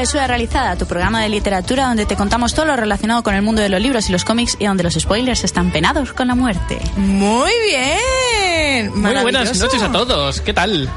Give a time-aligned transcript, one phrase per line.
[0.00, 3.60] Travesura Realizada, tu programa de literatura donde te contamos todo lo relacionado con el mundo
[3.60, 6.80] de los libros y los cómics y donde los spoilers están penados con la muerte.
[6.96, 8.98] Muy bien.
[8.98, 10.40] Muy buenas noches a todos.
[10.40, 10.88] ¿Qué tal?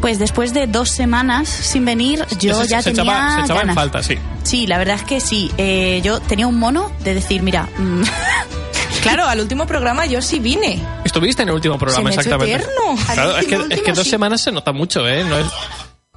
[0.00, 3.60] Pues después de dos semanas sin venir, yo se, ya se tenía echaba, se echaba
[3.62, 3.74] en ganas.
[3.74, 4.16] falta, sí.
[4.44, 5.50] Sí, la verdad es que sí.
[5.58, 8.02] Eh, yo tenía un mono de decir, mira, mm,
[9.02, 10.80] Claro, al último programa yo sí vine.
[11.04, 12.64] Estuviste en el último programa, Se me hecho exactamente.
[12.64, 13.04] eterno.
[13.12, 15.24] Claro, es que, es que dos semanas se nota mucho, ¿eh?
[15.24, 15.46] No es-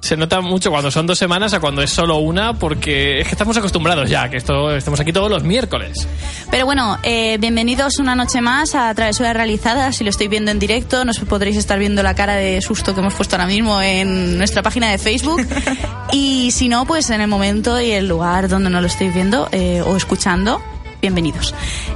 [0.00, 3.32] se nota mucho cuando son dos semanas a cuando es solo una, porque es que
[3.32, 6.06] estamos acostumbrados ya, que esto estamos aquí todos los miércoles.
[6.50, 9.92] Pero bueno, eh, bienvenidos una noche más a Travesura Realizada.
[9.92, 13.00] Si lo estoy viendo en directo, nos podréis estar viendo la cara de susto que
[13.00, 15.40] hemos puesto ahora mismo en nuestra página de Facebook.
[16.12, 19.48] y si no, pues en el momento y el lugar donde no lo estáis viendo
[19.50, 20.60] eh, o escuchando,
[21.00, 21.54] bienvenidos.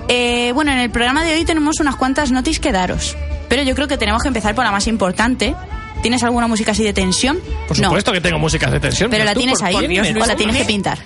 [0.09, 3.15] Eh, bueno, en el programa de hoy tenemos unas cuantas noticias que daros.
[3.51, 5.55] Pero yo creo que tenemos que empezar por la más importante.
[6.03, 7.39] ¿Tienes alguna música así de tensión?
[7.69, 7.89] Por No.
[7.89, 9.11] supuesto que tengo músicas de tensión.
[9.11, 10.99] Pero la tú, tienes por- ahí por Dios, o la tienes que pintar.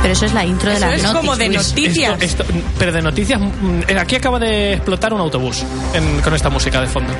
[0.00, 1.20] Pero eso es la intro de Eso la es noticia.
[1.20, 2.22] como de noticias.
[2.22, 6.34] Esto- esto- pero de noticias, mm, eh, aquí acaba de explotar un autobús en- con
[6.34, 7.12] esta música de fondo.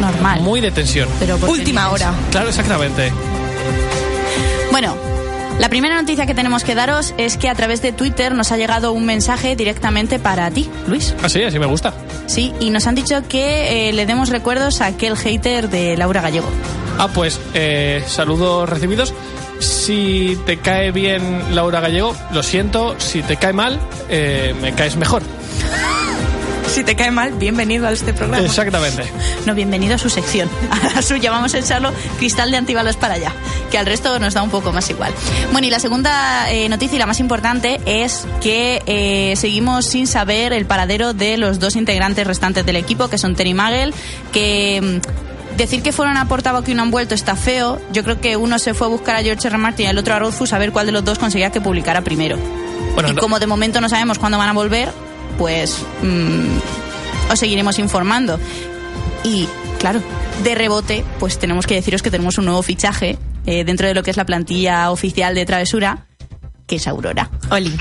[0.00, 0.40] Normal.
[0.42, 1.08] Muy de tensión.
[1.20, 2.12] Pero ¿por qué Última hora.
[2.30, 3.12] Claro, exactamente.
[4.70, 4.96] Bueno,
[5.58, 8.56] la primera noticia que tenemos que daros es que a través de Twitter nos ha
[8.56, 11.14] llegado un mensaje directamente para ti, Luis.
[11.22, 11.92] Así, así me gusta.
[12.26, 16.20] Sí, y nos han dicho que eh, le demos recuerdos a aquel hater de Laura
[16.20, 16.48] Gallego.
[16.98, 19.14] Ah, pues eh, saludos recibidos.
[19.60, 22.94] Si te cae bien Laura Gallego, lo siento.
[22.98, 25.22] Si te cae mal, eh, me caes mejor.
[26.74, 28.44] Si te cae mal, bienvenido a este programa.
[28.44, 29.02] Exactamente.
[29.46, 31.30] No, bienvenido a su sección, a la suya.
[31.30, 33.32] Vamos a echarlo cristal de antibalas para allá,
[33.70, 35.12] que al resto nos da un poco más igual.
[35.50, 40.06] Bueno, y la segunda eh, noticia y la más importante es que eh, seguimos sin
[40.06, 43.92] saber el paradero de los dos integrantes restantes del equipo, que son Terry Magel,
[44.32, 45.00] que...
[45.04, 47.80] mm, Decir que fueron a Portavoz y no han vuelto está feo.
[47.92, 49.56] Yo creo que uno se fue a buscar a George R.
[49.56, 49.58] R.
[49.58, 52.02] Martin y el otro a Rothfuss a ver cuál de los dos conseguía que publicara
[52.02, 52.38] primero.
[52.94, 54.88] Bueno, y no- como de momento no sabemos cuándo van a volver,
[55.38, 58.38] pues mm, os seguiremos informando.
[59.24, 60.02] Y claro,
[60.42, 64.02] de rebote, pues tenemos que deciros que tenemos un nuevo fichaje eh, dentro de lo
[64.02, 66.06] que es la plantilla oficial de Travesura,
[66.66, 67.30] que es Aurora.
[67.50, 67.78] Oli.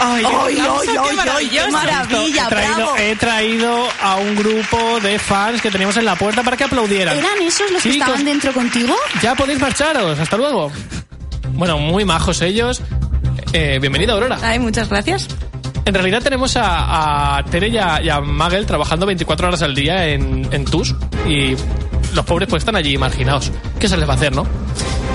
[0.00, 2.46] Ay, ¡Ay, ay, qué maravilla!
[2.46, 2.96] he, traído, bravo.
[2.98, 7.16] he traído a un grupo de fans que teníamos en la puerta para que aplaudieran.
[7.16, 8.94] ¿Eran esos los que estaban dentro contigo?
[9.22, 10.18] Ya podéis marcharos.
[10.18, 10.70] Hasta luego.
[11.52, 12.82] Bueno, muy majos ellos.
[13.52, 14.38] Eh, bienvenida, Aurora.
[14.42, 15.28] Ay, muchas gracias.
[15.86, 19.74] En realidad tenemos a, a Tere y a, y a Magel trabajando 24 horas al
[19.74, 20.94] día en, en TUS
[21.28, 21.54] y
[22.14, 23.52] los pobres pues están allí marginados.
[23.78, 24.46] ¿Qué se les va a hacer, no?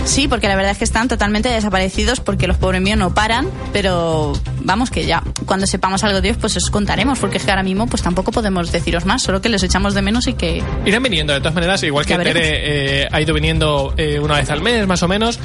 [0.06, 3.48] Sí, porque la verdad es que están totalmente desaparecidos porque los pobres míos no paran,
[3.74, 7.52] pero vamos que ya, cuando sepamos algo de ellos, pues os contaremos, porque es que
[7.52, 10.64] ahora mismo pues tampoco podemos deciros más, solo que les echamos de menos y que...
[10.86, 12.18] Irán viniendo, de todas maneras, igual que.
[12.18, 15.40] Tere eh, ha ido viniendo eh, una vez al mes, más o menos.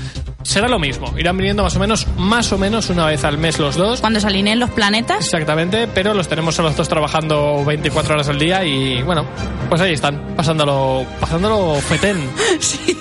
[0.45, 1.13] Será lo mismo.
[1.19, 4.01] Irán viniendo más o menos, más o menos una vez al mes los dos.
[4.01, 8.29] Cuando se alineen los planetas, Exactamente, pero los tenemos a los dos trabajando 24 horas
[8.29, 9.25] al día y bueno,
[9.69, 12.29] pues ahí están, pasándolo, pasándolo fetén.
[12.61, 12.97] sí,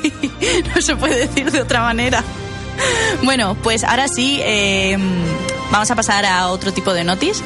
[0.73, 2.23] no se puede decir de otra manera.
[3.23, 4.97] Bueno, pues ahora sí, eh,
[5.69, 7.43] vamos a pasar a otro tipo de notis.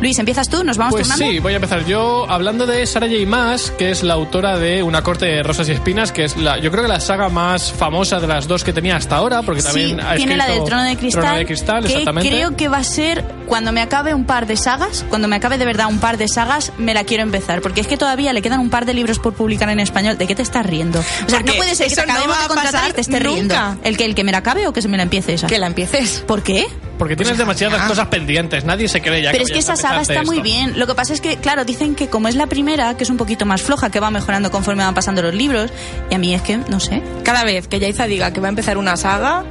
[0.00, 0.62] Luis, ¿empiezas tú?
[0.62, 1.32] ¿Nos vamos Pues turnando?
[1.32, 3.26] sí, voy a empezar yo hablando de Sarah J.
[3.26, 6.58] Maas, que es la autora de Una corte de rosas y espinas, que es la,
[6.58, 9.62] yo creo que la saga más famosa de las dos que tenía hasta ahora, porque
[9.62, 12.28] también Sí, ha tiene la del trono de cristal, Trono de Cristal, que exactamente.
[12.28, 15.56] creo que va a ser cuando me acabe un par de sagas, cuando me acabe
[15.56, 18.42] de verdad un par de sagas, me la quiero empezar, porque es que todavía le
[18.42, 20.18] quedan un par de libros por publicar en español.
[20.18, 20.98] ¿De qué te estás riendo?
[21.00, 23.28] O sea, Porque no puede ser que te no de contratar y te nunca.
[23.30, 23.54] riendo.
[23.82, 25.46] ¿El que el que me la acabe o que se me la empiece esa?
[25.46, 26.22] Que la empieces.
[26.26, 26.66] ¿Por qué?
[26.98, 30.00] Porque tienes demasiadas cosas pendientes, nadie se cree ya Pero que es que esa saga
[30.02, 30.78] está muy bien.
[30.78, 33.16] Lo que pasa es que, claro, dicen que como es la primera, que es un
[33.16, 35.70] poquito más floja, que va mejorando conforme van pasando los libros,
[36.10, 37.02] y a mí es que, no sé.
[37.22, 39.44] Cada vez que Yaiza diga que va a empezar una saga,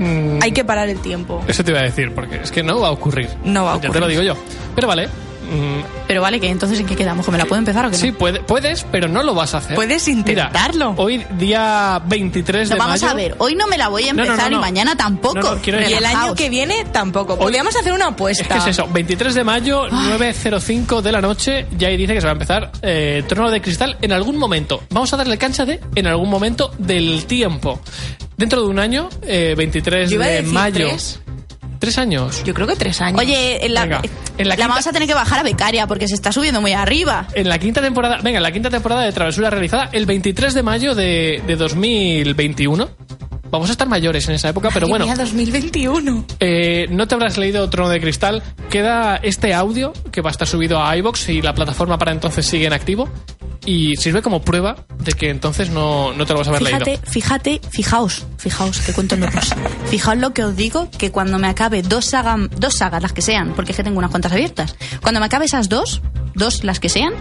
[0.00, 1.44] Mm, hay que parar el tiempo.
[1.46, 3.28] Eso te iba a decir, porque es que no va a ocurrir.
[3.44, 4.00] No va a Ya te ocurrir.
[4.02, 4.34] lo digo yo.
[4.74, 5.08] Pero vale.
[6.06, 7.24] Pero vale, que entonces ¿en qué quedamos?
[7.26, 8.00] ¿Que me la puedo empezar o qué no?
[8.00, 9.74] sí, puede- puedes, pero no lo vas a hacer.
[9.74, 10.94] Puedes Mira, intentarlo.
[10.96, 13.12] hoy, día 23 No, de vamos mayo.
[13.12, 14.58] a ver, hoy no me la voy a empezar no.
[14.58, 15.58] y mañana tampoco.
[15.64, 17.38] Y el año que viene tampoco.
[17.38, 18.42] Podríamos hacer una apuesta.
[18.42, 22.20] Es que es eso, 23 de mayo, 9.05 de la noche, ya ahí dice que
[22.20, 24.82] se va a empezar eh, Trono de Cristal en algún momento.
[24.90, 27.80] Vamos a darle cancha de en algún momento del tiempo.
[28.36, 30.88] Dentro de un año, eh, 23 Yo iba a de mayo.
[30.88, 31.20] tres.
[31.80, 32.44] ¿Tres años?
[32.44, 33.18] Yo creo que tres años.
[33.18, 34.02] Oye, en la, Venga,
[34.38, 36.60] en la la quinta- vamos a tener que bajar a becaria porque se está subiendo
[36.60, 37.26] muy arriba.
[37.34, 40.62] En la quinta temporada, venga, en la quinta temporada de Travesura realizada el 23 de
[40.62, 42.88] mayo de, de 2021.
[43.50, 45.06] Vamos a estar mayores en esa época, pero bueno.
[45.06, 46.24] mía, 2021.
[46.38, 48.44] Eh, no te habrás leído Trono de Cristal.
[48.70, 52.46] Queda este audio que va a estar subido a iBox y la plataforma para entonces
[52.46, 53.08] sigue en activo.
[53.66, 56.84] Y sirve como prueba de que entonces no, no te lo vas a haber Fíjate,
[56.92, 57.02] leído.
[57.06, 59.50] fíjate, fijaos, fijaos, que cuento locos.
[59.90, 63.22] Fijaos lo que os digo, que cuando me acabe dos, saga, dos sagas, las que
[63.22, 66.00] sean, porque es que tengo unas cuantas abiertas, cuando me acabe esas dos,
[66.34, 67.12] dos las que sean,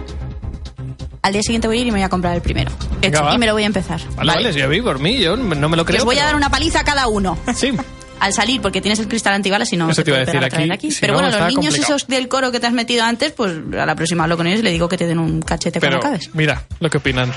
[1.22, 2.72] al día siguiente voy a ir y me voy a comprar el primero.
[3.02, 4.00] Venga, y me lo voy a empezar.
[4.16, 5.98] Vale, vale, a mí, por mí, yo no me lo creo.
[5.98, 7.38] Les voy a dar una paliza a cada uno.
[7.56, 7.74] Sí.
[8.19, 10.71] Al salir, porque tienes el cristal antibalas y no Eso te iba a decir vez
[10.71, 11.95] aquí, si Pero no, bueno, los niños complicado.
[11.95, 14.60] esos del coro que te has metido antes, pues a la próxima hablo con ellos
[14.60, 16.36] y le digo que te den un cachete Pero cuando acabes.
[16.36, 17.31] mira lo que opinan.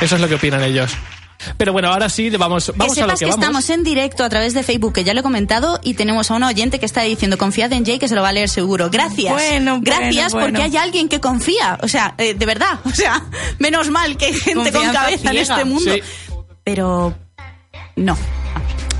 [0.00, 0.92] Eso es lo que opinan ellos.
[1.58, 3.44] Pero bueno, ahora sí, vamos, vamos que a lo sepas que que, vamos.
[3.44, 6.34] estamos en directo a través de Facebook, que ya lo he comentado, y tenemos a
[6.34, 8.88] una oyente que está diciendo, confiad en Jay que se lo va a leer seguro.
[8.90, 9.30] Gracias.
[9.32, 10.72] Bueno, Gracias bueno, porque bueno.
[10.72, 11.78] hay alguien que confía.
[11.82, 12.78] O sea, eh, de verdad.
[12.84, 13.22] O sea,
[13.58, 15.92] menos mal que hay gente con cabeza en este mundo.
[15.92, 16.00] Sí.
[16.62, 17.14] Pero
[17.96, 18.16] no.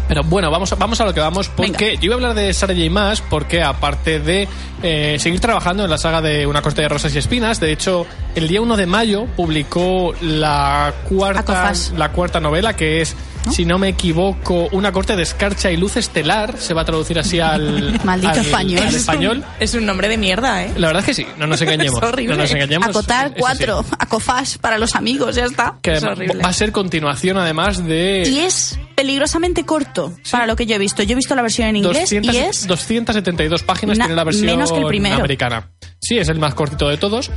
[0.09, 2.01] Pero bueno, vamos a, vamos a lo que vamos, porque Venga.
[2.01, 2.91] yo iba a hablar de Sarah J.
[2.91, 4.47] Maas, porque aparte de
[4.83, 8.07] eh, seguir trabajando en la saga de Una corte de rosas y espinas, de hecho,
[8.35, 11.93] el día 1 de mayo publicó la cuarta, Acofas.
[11.97, 13.17] la cuarta novela, que es,
[13.51, 17.19] si no me equivoco, Una corte de escarcha y luz estelar, se va a traducir
[17.19, 18.79] así al, Maldito al- español.
[18.83, 19.45] al Es un- español.
[19.61, 20.73] Es un nombre de mierda, ¿eh?
[20.77, 22.03] La verdad es que sí, no nos engañemos.
[22.03, 22.35] Es horrible.
[22.37, 22.89] No nos engañemos.
[22.89, 23.41] Acotar Eso sí.
[23.41, 23.85] cuatro.
[23.99, 25.77] Acofás para los amigos, ya está.
[25.83, 26.43] Que Es horrible.
[26.43, 28.25] va a ser continuación, además de.
[28.29, 31.03] Y es peligrosamente corto para lo que yo he visto.
[31.03, 34.25] Yo he visto la versión en inglés 200 y es 272 páginas Na- tiene la
[34.25, 35.17] versión menos que el primero.
[35.17, 35.71] americana.
[36.01, 37.31] Sí, es el más cortito de todos.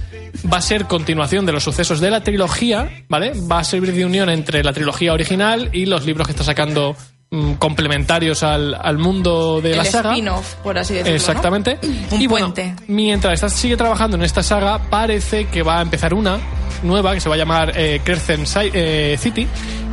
[0.51, 3.31] Va a ser continuación de los sucesos de la trilogía, ¿vale?
[3.49, 6.95] Va a servir de unión entre la trilogía original y los libros que está sacando
[7.31, 10.11] mm, complementarios al, al mundo de la saga.
[10.11, 11.11] spin-off, por así decirlo.
[11.11, 11.15] ¿no?
[11.17, 11.79] Exactamente.
[12.11, 12.75] Un y bueno, puente.
[12.87, 16.37] mientras está- sigue trabajando en esta saga, parece que va a empezar una
[16.83, 19.47] nueva que se va a llamar eh, Crescent Si- eh, City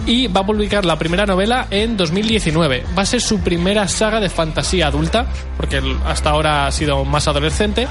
[0.07, 2.85] y va a publicar la primera novela en 2019.
[2.97, 7.27] Va a ser su primera saga de fantasía adulta, porque hasta ahora ha sido más
[7.29, 7.89] adolescente.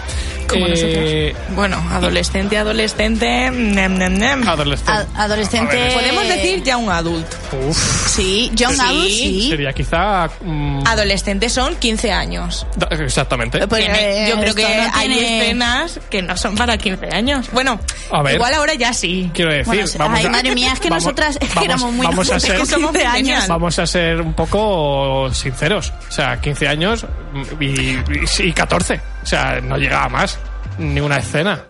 [0.48, 3.50] Como Eh, Bueno, adolescente, adolescente.
[3.52, 4.48] nem, nem, nem.
[4.48, 4.92] Adolescente.
[5.16, 5.92] a- adolescente.
[5.94, 7.36] Podemos decir ya un adulto.
[7.68, 7.78] uf,
[8.10, 8.82] Sí, John Sí.
[8.82, 9.48] Adult, sí.
[9.50, 10.30] sería quizá.
[10.42, 12.66] mm, Adolescentes son 15 años.
[12.92, 13.68] exactamente.
[13.68, 17.48] Pues, eh, yo creo que no hay tiene- escenas que no son para 15 años.
[17.52, 17.80] Bueno,
[18.12, 18.36] A ver.
[18.36, 19.32] igual ahora ya sí.
[19.34, 21.66] Quiero decir, Bueno, vamos ay, a- madre mía, es que vamos- nosotras es que vamos-
[21.66, 23.48] éramos muy vamos a ser- con Somos 15 años.
[23.48, 25.92] Vamos a ser un poco sinceros.
[26.08, 27.06] O sea, 15 años
[27.60, 28.04] y, y,
[28.40, 29.02] y 14.
[29.24, 30.38] O sea, no llega a más.
[30.78, 31.66] Ni una escena.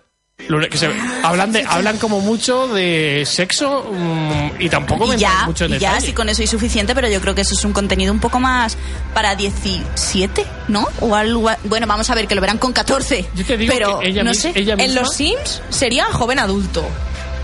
[0.70, 0.90] Que se-
[1.24, 5.78] hablan, de, hablan como mucho de sexo mm, y tampoco me ya, mucho en ya,
[5.92, 6.08] detalle.
[6.08, 8.40] sí, con eso es suficiente, pero yo creo que eso es un contenido un poco
[8.42, 8.76] más
[9.14, 10.88] para 17, ¿no?
[11.00, 11.50] O algo.
[11.66, 13.26] Bueno, vamos a ver, que lo verán con 14.
[13.36, 14.52] Yo te digo pero que ella, no sé.
[14.56, 15.02] ella En misma...
[15.02, 16.86] los Sims sería joven adulto.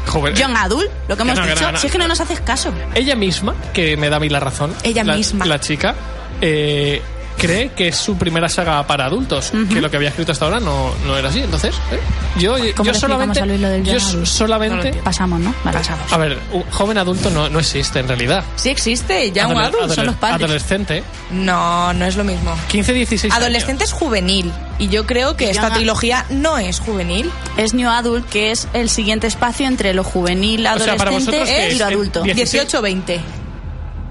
[0.10, 1.62] Joven, Young Adult, lo que hemos no, dicho.
[1.62, 1.78] no, no.
[1.80, 2.74] Si es que no nos haces caso.
[2.96, 4.74] ella misma, que me da a mí la razón.
[4.84, 5.46] Ella la, misma.
[5.46, 5.96] La chica.
[6.42, 7.02] eh,
[7.40, 10.60] cree que es su primera saga para adultos, que lo que había escrito hasta ahora
[10.60, 11.40] no, no era así.
[11.40, 12.00] Entonces, ¿eh?
[12.38, 13.42] yo, ¿Cómo yo solamente,
[13.84, 15.54] yo solamente, Pasamos, ¿no?
[15.64, 15.78] Vale.
[15.78, 16.12] Pasamos.
[16.14, 18.44] a ver, un joven adulto no, no existe en realidad.
[18.56, 19.94] Sí existe, ya un adulto.
[19.94, 20.44] son los padres.
[20.44, 22.56] Adolescente, No, no es lo mismo.
[22.70, 23.44] 15, 16 años.
[23.44, 24.52] Adolescente es juvenil.
[24.78, 27.30] Y yo creo que esta trilogía no es juvenil.
[27.58, 31.50] Es New Adult, que es el siguiente espacio entre lo juvenil, sea, para adolescente vosotros,
[31.50, 31.80] ¿qué y es?
[31.80, 32.22] lo adulto.
[32.24, 32.74] Die- 16.
[32.74, 33.20] 18-20.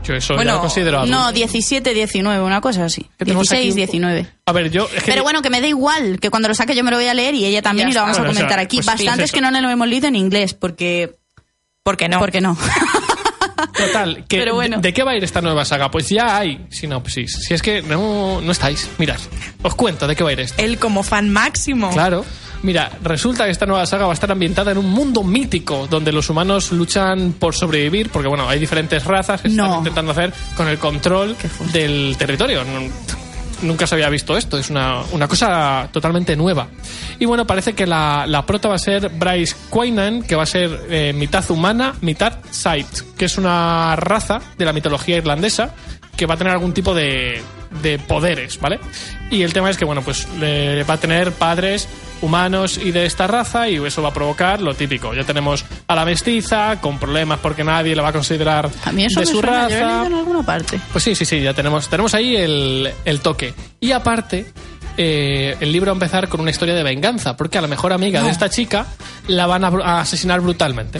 [0.08, 1.14] Yo eso Bueno, ya lo considero adulto.
[1.16, 3.02] No, 17, 19, una cosa así.
[3.18, 3.76] Que tenemos aquí 16, un-
[4.10, 4.26] 19.
[4.46, 4.88] A ver, yo...
[4.94, 6.96] es que- Pero bueno, que me da igual, que cuando lo saque yo me lo
[6.96, 8.76] voy a leer y ella también y lo vamos a Bueno, o sea, comentar aquí.
[8.78, 9.34] pues sí, es Bastantes eso.
[9.34, 11.16] que no lo hemos leído en inglés, porque...
[11.82, 12.18] ¿Por qué no?
[12.18, 12.56] Porque no.
[13.76, 14.80] Total, que Pero bueno.
[14.80, 15.90] de, qué va a ir esta nueva saga?
[15.90, 17.32] Pues ya hay sinopsis.
[17.46, 19.18] Si es que no, no estáis, mirad.
[19.62, 20.62] Os cuento de qué va a ir esto.
[20.62, 21.90] Él como fan máximo.
[21.90, 22.24] Claro.
[22.62, 26.10] Mira, resulta que esta nueva saga va a estar ambientada en un mundo mítico donde
[26.10, 29.64] los humanos luchan por sobrevivir, porque bueno, hay diferentes razas que No.
[29.64, 31.36] están intentando hacer con el control
[31.72, 32.62] del territorio.
[33.62, 36.68] Nunca se había visto esto, es una, una cosa totalmente nueva.
[37.18, 40.46] Y bueno, parece que la, la prota va a ser Bryce Quainan, que va a
[40.46, 42.86] ser eh, mitad humana, mitad Sight,
[43.16, 45.74] que es una raza de la mitología irlandesa
[46.16, 47.40] que va a tener algún tipo de,
[47.82, 48.78] de poderes, ¿vale?
[49.30, 51.88] Y el tema es que, bueno, pues le- va a tener padres
[52.20, 55.14] humanos y de esta raza y eso va a provocar lo típico.
[55.14, 59.04] Ya tenemos a la mestiza con problemas porque nadie la va a considerar A mí
[59.04, 59.92] eso de me su suena, yo lo he raza.
[60.02, 60.80] leído en alguna parte.
[60.92, 63.54] Pues sí, sí, sí, ya tenemos, tenemos ahí el, el toque.
[63.80, 64.46] Y aparte,
[65.00, 67.92] eh, el libro va a empezar con una historia de venganza, porque a la mejor
[67.92, 68.86] amiga de esta chica
[69.28, 70.98] la van a, asesinar brutalmente.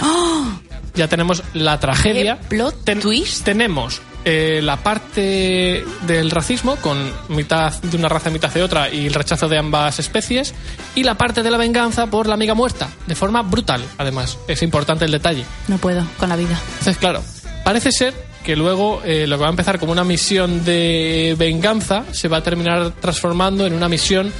[0.95, 2.39] Ya tenemos la tragedia.
[2.39, 3.45] ¡Qué plot twist!
[3.45, 8.89] Tenemos eh, la parte del racismo, con mitad de una raza y mitad de otra,
[8.89, 10.55] y el rechazo de ambas especies,
[10.95, 14.39] y la parte de la venganza por la amiga muerta, de forma brutal, además.
[14.47, 15.45] Es importante el detalle.
[15.67, 16.57] No puedo con la vida.
[16.79, 17.21] Entonces, claro,
[17.65, 22.05] parece ser que luego eh, lo que va a empezar como una misión de venganza
[22.13, 24.33] se va a terminar transformando en una misión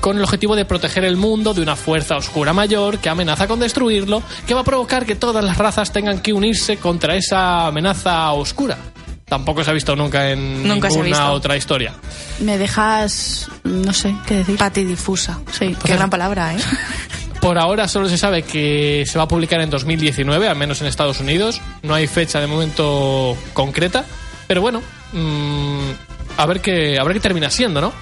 [0.00, 3.58] con el objetivo de proteger el mundo de una fuerza oscura mayor que amenaza con
[3.58, 8.30] destruirlo, que va a provocar que todas las razas tengan que unirse contra esa amenaza
[8.32, 8.76] oscura.
[9.24, 11.92] Tampoco se ha visto nunca en Nunca ninguna otra historia.
[12.38, 13.48] Me dejas...
[13.64, 14.56] no sé qué decir.
[14.56, 15.40] Patidifusa.
[15.50, 15.76] Sí.
[15.84, 16.58] Qué gran palabra, ¿eh?
[17.46, 20.88] Por ahora solo se sabe que se va a publicar en 2019, al menos en
[20.88, 21.60] Estados Unidos.
[21.84, 24.04] No hay fecha de momento concreta,
[24.48, 25.90] pero bueno, mm,
[26.38, 27.92] a ver qué a ver qué termina siendo, ¿no?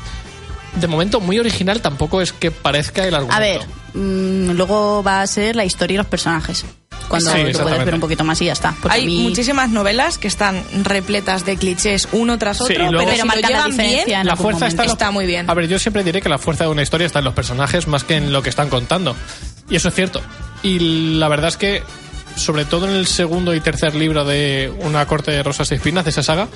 [0.77, 3.37] De momento muy original tampoco es que parezca el argumento.
[3.37, 3.61] A ver,
[3.93, 6.65] mm, luego va a ser la historia y los personajes.
[7.09, 7.85] Cuando Sí, tú puedes exactamente.
[7.85, 8.75] ver un poquito más y ya está.
[8.89, 13.13] Hay mí- muchísimas novelas que están repletas de clichés uno tras otro, luego- pero, Pero
[13.13, 15.49] si lo marca la diferencia bien, en la fuerza Está muy bien.
[15.51, 17.87] A ver, yo siempre diré que la fuerza de una historia está en los personajes
[17.87, 19.15] más que en lo que están contando.
[19.71, 20.21] Y eso es cierto.
[20.63, 21.83] Y la verdad es que,
[22.37, 26.05] sobre todo en el segundo y tercer libro de Una corte de rosas y espinas
[26.05, 26.49] de esa saga,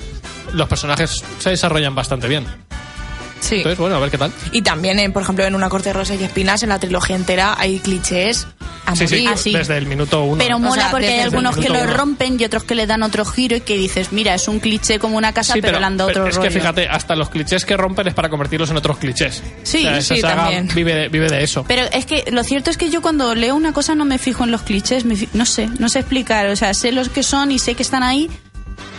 [0.53, 2.45] los personajes se desarrollan bastante bien.
[3.39, 3.55] Sí.
[3.57, 4.31] Entonces, bueno, a ver qué tal.
[4.51, 7.15] Y también, eh, por ejemplo, en Una corte de rosas y espinas, en la trilogía
[7.15, 8.47] entera, hay clichés
[8.85, 9.29] a Sí, sí, morir.
[9.33, 9.53] Ah, sí.
[9.53, 10.37] desde el minuto uno.
[10.43, 11.93] Pero mola sea, porque hay algunos que lo uno.
[11.93, 14.99] rompen y otros que le dan otro giro y que dices, mira, es un cliché
[14.99, 16.49] como una casa, Sí, pero, le han dado pero otro es rollo.
[16.49, 19.41] que fíjate, hasta los clichés que rompen es para convertirlos en otros clichés.
[19.63, 20.69] Sí, esa sí, saga también.
[20.73, 21.63] Vive de, vive de eso.
[21.67, 24.43] Pero es que lo cierto es que yo cuando leo una cosa no me fijo
[24.43, 27.23] en los clichés, me fi- no sé, no sé explicar, o sea, sé los que
[27.23, 28.29] son y sé que están ahí,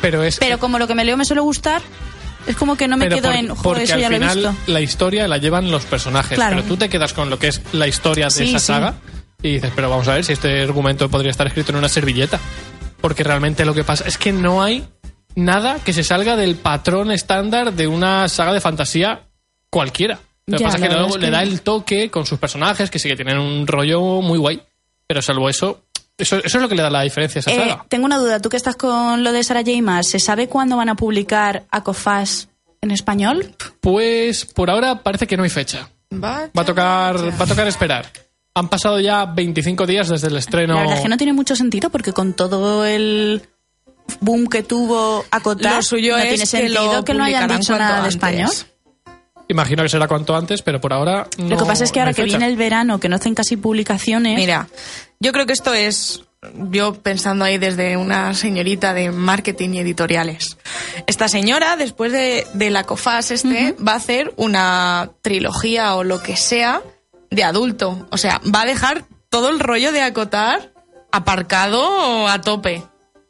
[0.00, 1.82] Pero es pero como lo que me leo me suele gustar,
[2.46, 4.18] es como que no me pero quedo por- en, porque eso al ya lo he
[4.18, 4.54] final visto.
[4.66, 6.56] la historia la llevan los personajes, Claro.
[6.56, 8.66] pero tú te quedas con lo que es la historia de Sí, esa sí.
[8.66, 8.94] saga
[9.42, 12.38] y dices, pero vamos a ver si este argumento podría estar escrito en una servilleta.
[13.00, 14.84] Porque realmente lo que pasa es que no hay
[15.34, 19.22] nada que se salga del patrón estándar de una saga de fantasía
[19.70, 20.18] cualquiera.
[20.46, 22.98] Lo que Ya, pasa es que luego le da el toque con sus personajes, que
[22.98, 24.60] sí que tienen un rollo muy guay.
[25.06, 25.84] Pero salvo eso,
[26.20, 27.84] eso, eso es lo que le da la diferencia a esa Eh, saga.
[27.88, 29.80] tengo una duda, tú que estás con lo de Sarah J.
[29.82, 32.48] Maas, ¿se sabe cuándo van a publicar Acofas
[32.80, 33.54] en español?
[33.80, 35.88] Pues por ahora parece que no hay fecha.
[36.10, 37.36] Vaya, Va a tocar, vaya.
[37.36, 38.06] va a tocar esperar.
[38.54, 40.74] Han pasado ya 25 días desde el estreno.
[40.74, 43.42] La verdad es que no tiene mucho sentido porque con todo el
[44.20, 47.48] boom que tuvo Acotar, Lo suyo no es tiene que sentido lo que no hayan
[47.48, 48.50] dicho nada de español.
[49.48, 51.26] Imagino que será cuanto antes, pero por ahora.
[51.38, 54.36] Lo que pasa es que ahora que viene el verano, que no hacen casi publicaciones,
[54.36, 54.68] Mira,
[55.20, 56.22] yo creo que esto es
[56.70, 60.56] yo pensando ahí desde una señorita de marketing y editoriales.
[61.06, 66.22] Esta señora, después de, de la COFAS este, va a hacer una trilogía o lo
[66.22, 66.82] que sea
[67.30, 68.08] de adulto.
[68.10, 70.72] O sea, va a dejar todo el rollo de acotar
[71.12, 72.82] aparcado a tope.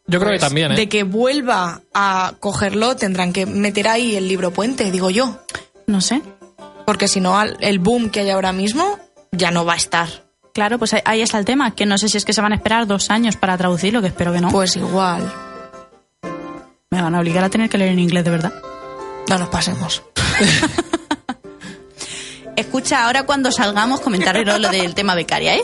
[0.06, 0.76] Yo creo que Pues, también, ¿eh?
[0.76, 5.38] De que vuelva a cogerlo, tendrán que meter ahí el libro puente, digo yo.
[5.86, 6.22] no sé.
[6.86, 8.98] Porque si no, al- el boom que hay ahora mismo
[9.32, 10.08] ya no va a estar.
[10.52, 12.56] Claro, pues ahí- está el tema, que no sé si es que se van a
[12.56, 14.50] esperar dos años para traducirlo, que espero que no.
[14.50, 15.32] Pues igual,
[16.90, 18.52] Me van a obligar a tener que leer en inglés, de verdad.
[19.28, 20.02] no nos pasemos.
[22.56, 25.62] Escucha, ahora cuando salgamos comentaré lo del tema becaria, ¿eh?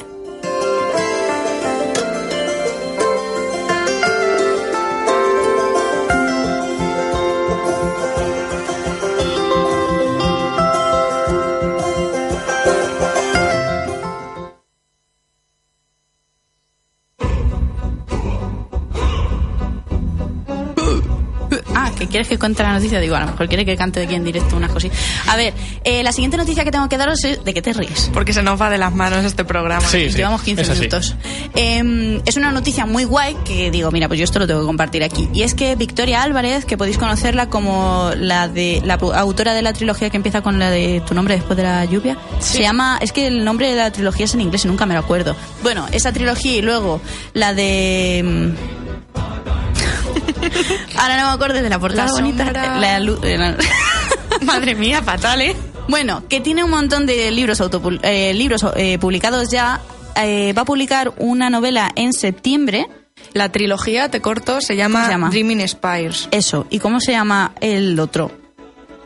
[22.07, 24.25] Que quieres que cuente la noticia, digo, a lo mejor quiere que cante aquí en
[24.25, 24.99] directo unas cositas.
[25.29, 28.11] A ver, eh, la siguiente noticia que tengo que daros es de qué te ríes.
[28.13, 29.87] Porque se nos va de las manos este programa.
[29.87, 30.17] Sí, sí.
[30.17, 31.17] Llevamos 15 es minutos.
[31.55, 34.67] Eh, es una noticia muy guay que digo, mira, pues yo esto lo tengo que
[34.67, 35.29] compartir aquí.
[35.33, 39.73] Y es que Victoria Álvarez, que podéis conocerla como la de la autora de la
[39.73, 43.13] trilogía que empieza con la de tu nombre después de la lluvia, se llama, es
[43.13, 45.37] que el nombre de la trilogía es en inglés y nunca me lo acuerdo.
[45.63, 47.01] Bueno, esa trilogía y luego
[47.35, 49.76] la de mm,
[50.99, 52.53] Ahora no me acuerdo de la portada La bonita.
[52.53, 53.57] La la-
[54.43, 55.57] Madre mía, fatal, ¿eh?
[55.89, 59.81] bueno, que tiene un montón de libros, autopul- eh, libros eh, publicados ya.
[60.17, 62.87] Eh, va a publicar una novela en septiembre.
[63.33, 65.31] La trilogía, te corto, se llama, ¿Cómo se llama?
[65.31, 66.29] Dreaming Spires.
[66.31, 66.67] Eso.
[66.71, 68.31] ¿Y cómo se llama el otro?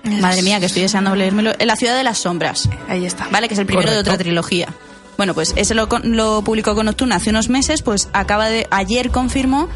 [0.04, 1.52] Madre mía, que estoy deseando leérmelo.
[1.60, 2.68] La ciudad de las sombras.
[2.88, 3.28] Ahí está.
[3.30, 3.48] ¿Vale?
[3.48, 4.68] Que es el primero de otra trilogía.
[5.16, 5.88] Bueno, pues ese lo
[6.42, 8.66] publicó con Nocturna hace unos meses, pues acaba de.
[8.70, 9.68] Ayer confirmó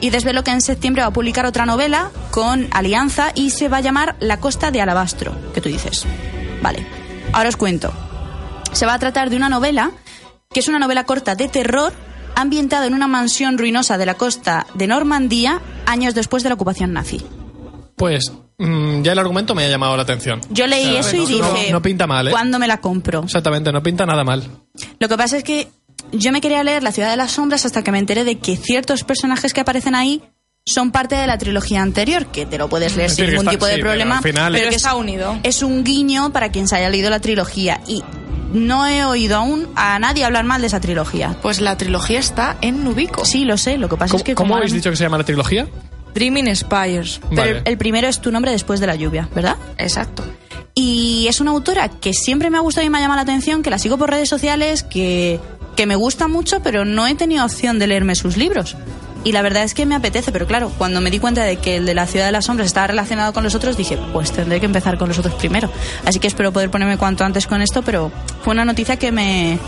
[0.00, 3.78] y desveló que en septiembre va a publicar otra novela con Alianza y se va
[3.78, 5.34] a llamar La Costa de Alabastro.
[5.52, 6.06] Que tú dices.
[6.62, 6.86] Vale.
[7.32, 7.92] Ahora os cuento.
[8.72, 9.90] Se va a tratar de una novela
[10.52, 11.92] que es una novela corta de terror
[12.34, 16.92] ambientada en una mansión ruinosa de la costa de Normandía años después de la ocupación
[16.92, 17.20] nazi.
[17.96, 20.40] Pues mm, ya el argumento me ha llamado la atención.
[20.50, 22.30] Yo leí eso y no- dije, no pinta mal, ¿eh?
[22.30, 23.22] ¿cuándo me la compro?
[23.24, 24.44] Exactamente, no pinta nada mal.
[24.98, 25.68] Lo que pasa es que
[26.12, 28.56] yo me quería leer La ciudad de las sombras hasta que me enteré de que
[28.56, 30.22] ciertos personajes que aparecen ahí
[30.66, 33.50] son parte de la trilogía anterior, que te lo puedes leer Es sin ningún está-
[33.52, 34.18] tipo de sí, pero problema.
[34.18, 35.38] al final- Pero que está es, unido.
[35.42, 37.80] es un guiño para quien se haya leído la trilogía.
[37.86, 38.04] Y
[38.52, 41.36] no he oído aún a nadie hablar mal de esa trilogía.
[41.42, 43.24] Pues la trilogía está en Nubico.
[43.24, 43.78] Sí, lo sé.
[43.78, 44.34] Lo que pasa ¿Cómo, es que.
[44.34, 45.66] cómo como habéis dicho que se llama la trilogía?
[46.14, 47.20] Dreaming Spires.
[47.30, 47.62] Pero Vale.
[47.64, 49.56] el primero es tu nombre después de la lluvia, ¿verdad?
[49.78, 50.24] Exacto.
[50.74, 53.62] Y es una autora que siempre me ha gustado y me ha llamado la atención,
[53.62, 55.40] que la sigo por redes sociales, que,
[55.76, 58.76] que me gusta mucho, pero no he tenido opción de leerme sus libros.
[59.22, 61.76] Y la verdad es que me apetece, pero claro, cuando me di cuenta de que
[61.76, 64.60] el de la Ciudad de las Sombras estaba relacionado con los otros, dije, pues tendré
[64.60, 65.70] que empezar con los otros primero.
[66.06, 68.10] Así que espero poder ponerme cuanto antes con esto, pero
[68.42, 69.58] fue una noticia que me,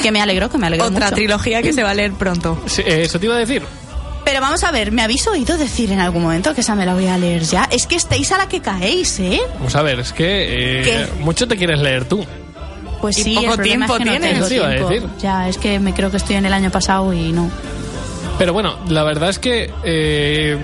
[0.00, 1.16] que me alegró, que me alegró Otra mucho.
[1.16, 2.62] trilogía que se va a leer pronto.
[2.66, 3.62] Sí, eh, eso te iba a decir.
[4.24, 6.94] Pero vamos a ver, ¿me habéis oído decir en algún momento que esa me la
[6.94, 7.68] voy a leer ya?
[7.72, 9.40] Es que estáis a la que caéis, ¿eh?
[9.54, 11.22] Vamos a ver, es que eh, ¿Qué?
[11.24, 12.24] mucho te quieres leer tú.
[13.02, 14.48] Pues Y sí, poco el tiempo es que no tienes.
[14.48, 14.88] tengo a tiempo.
[14.88, 15.08] decir.
[15.20, 17.50] Ya, es que me creo que estoy en el año pasado y no.
[18.38, 20.56] Pero bueno, la verdad es que eh,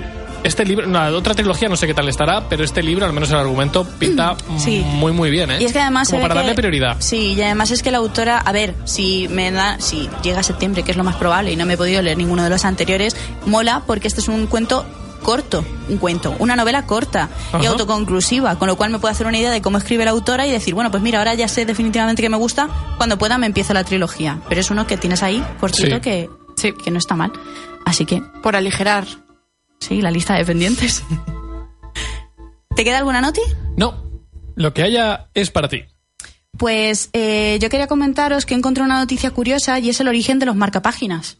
[0.44, 3.12] este libro, no, la otra trilogía no sé qué tal estará, pero este libro, al
[3.12, 4.82] menos el argumento, pinta Sí.
[4.86, 5.56] muy muy bien, ¿eh?
[5.60, 6.96] Y es que además Como para que- darle prioridad.
[7.00, 10.82] Sí, y además es que la autora, a ver, si me da, si llega septiembre,
[10.84, 13.16] que es lo más probable, y no me he podido leer ninguno de los anteriores,
[13.46, 14.86] mola porque este es un cuento
[15.22, 17.28] corto, un cuento, una novela corta
[17.62, 20.46] y autoconclusiva, con lo cual me puedo hacer una idea de cómo escribe la autora
[20.46, 23.46] y decir, bueno, pues mira, ahora ya sé definitivamente que me gusta, cuando pueda me
[23.46, 24.40] empiezo la trilogía.
[24.48, 26.00] Pero es uno que tienes ahí, cortito, Sí.
[26.00, 26.28] que,
[26.82, 27.32] que no está mal.
[27.84, 29.06] Así que, Por aligerar.
[29.80, 31.02] sí, la lista de pendientes.
[32.74, 33.40] ¿Te queda alguna noti?
[33.76, 34.02] No,
[34.54, 35.84] lo que haya es para ti.
[36.56, 40.46] Pues eh, yo quería comentaros que encontré una noticia curiosa y es el origen de
[40.46, 41.38] los marcapáginas.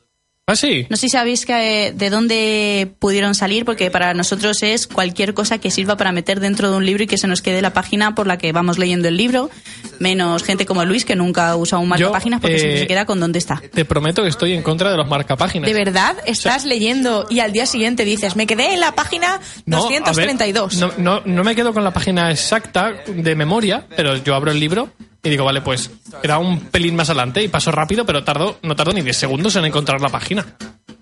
[0.49, 0.87] ¿Ah, sí?
[0.89, 5.35] No sé si sabéis que, eh, de dónde pudieron salir, porque para nosotros es cualquier
[5.35, 7.75] cosa que sirva para meter dentro de un libro y que se nos quede la
[7.75, 9.51] página por la que vamos leyendo el libro,
[9.99, 13.21] menos gente como Luis que nunca usado un marcapáginas porque eh, siempre se queda con
[13.21, 13.61] dónde está.
[13.75, 15.71] Te prometo que estoy en contra de los marcapáginas.
[15.71, 16.17] ¿De verdad?
[16.25, 20.03] Estás leyendo y al día siguiente dices, me quedé en la página No, a ver,
[20.03, 20.77] 232.
[20.77, 24.59] no, no, no me quedo con la página exacta de memoria, pero yo abro el
[24.59, 24.89] libro
[25.23, 25.91] y digo, vale, pues
[26.23, 29.57] era un pelín más adelante y paso rápido, pero tardo, no tardo ni 10 segundos
[29.57, 30.47] en encontrar la página.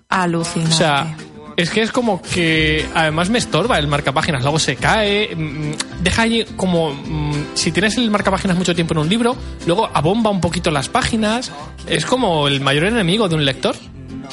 [0.09, 0.73] Alucinante.
[0.73, 1.15] O sea,
[1.57, 6.21] es que es como que además me estorba el marcapáginas, luego se cae, mm, deja
[6.21, 10.39] ahí como mm, si tienes el marcapáginas mucho tiempo en un libro, luego abomba un
[10.39, 11.51] poquito las páginas,
[11.87, 13.75] es como el mayor enemigo de un lector.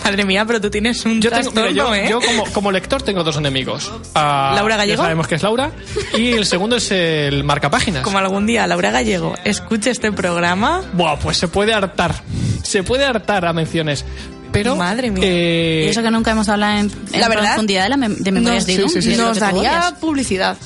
[0.03, 2.07] Madre mía, pero tú tienes un Yo, tengo, mira, trastorno, yo, ¿eh?
[2.11, 3.91] yo como, como lector tengo dos enemigos.
[4.15, 4.99] Ah, ¿Laura Gallego?
[4.99, 5.71] Ya sabemos que es Laura.
[6.17, 8.03] Y el segundo es el marcapáginas.
[8.03, 12.15] Como algún día Laura Gallego escuche este programa, Buah, pues se puede hartar.
[12.63, 14.05] Se puede hartar a menciones.
[14.53, 14.77] Pero.
[14.77, 15.25] Madre mía.
[15.27, 18.17] eh, y eso que nunca hemos hablado en, en la verdad, profundidad de, la mem-
[18.19, 19.17] de memorias nos, de Idun, sí, sí, sí.
[19.17, 20.57] nos daría publicidad.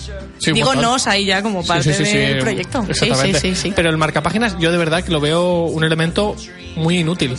[0.41, 2.41] Digo nos ahí ya como parte Sí, sí, sí, del sí.
[2.43, 2.85] proyecto.
[2.87, 3.41] Exactamente.
[3.41, 3.73] Sí, sí, sí, sí.
[3.75, 6.37] Pero el marcapáginas, yo de verdad que lo veo un elemento
[6.77, 7.35] muy inútil.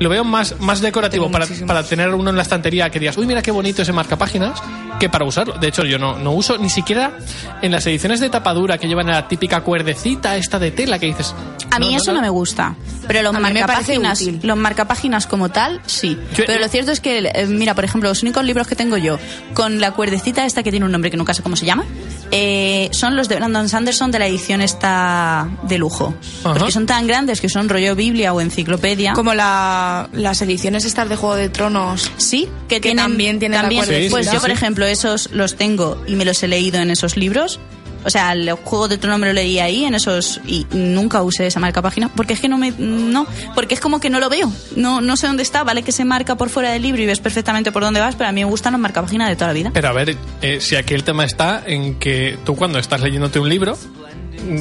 [0.00, 3.26] Lo veo más, más decorativo para, para tener uno en la estantería que digas, uy,
[3.26, 4.60] mira qué bonito ese marcapáginas,
[4.98, 5.54] que para usarlo.
[5.54, 7.12] De hecho, yo no, no uso ni siquiera
[7.60, 11.34] en las ediciones de tapadura que llevan la típica cuerdecita esta de tela que dices.
[11.70, 12.74] A mí eso no, me gusta.
[13.08, 16.18] Pero los marcapáginas, los marcapáginas como tal, sí.
[16.36, 18.96] Yo- pero lo cierto es que, eh, mira, por ejemplo, los únicos libros que tengo
[18.96, 19.18] yo
[19.54, 21.84] con la cuerdecita esta que tiene un nombre que nunca sé cómo se llama,
[22.30, 26.14] eh, son los de Brandon Sanderson de la edición esta de lujo.
[26.44, 26.54] Ajá.
[26.54, 29.12] Porque son tan grandes que son rollo Biblia o enciclopedia.
[29.14, 32.10] Como la la- las ediciones estas de Juego de Tronos.
[32.16, 33.84] Sí, que, Que tienen, también tienen la también.
[34.10, 36.90] Pues Sí, yo, sí, por ejemplo, esos los tengo y me los he leído en
[36.90, 37.60] esos libros.
[38.04, 41.46] O sea, el juego de trono me lo leí ahí en esos y nunca usé
[41.46, 44.28] esa marca página porque es que no me no porque es como que no lo
[44.28, 47.06] veo no no sé dónde está vale que se marca por fuera del libro y
[47.06, 49.46] ves perfectamente por dónde vas pero a mí me gustan las marca páginas de toda
[49.48, 52.80] la vida Pero a ver, eh, si aquí el tema está en que tú cuando
[52.80, 53.78] estás leyéndote un libro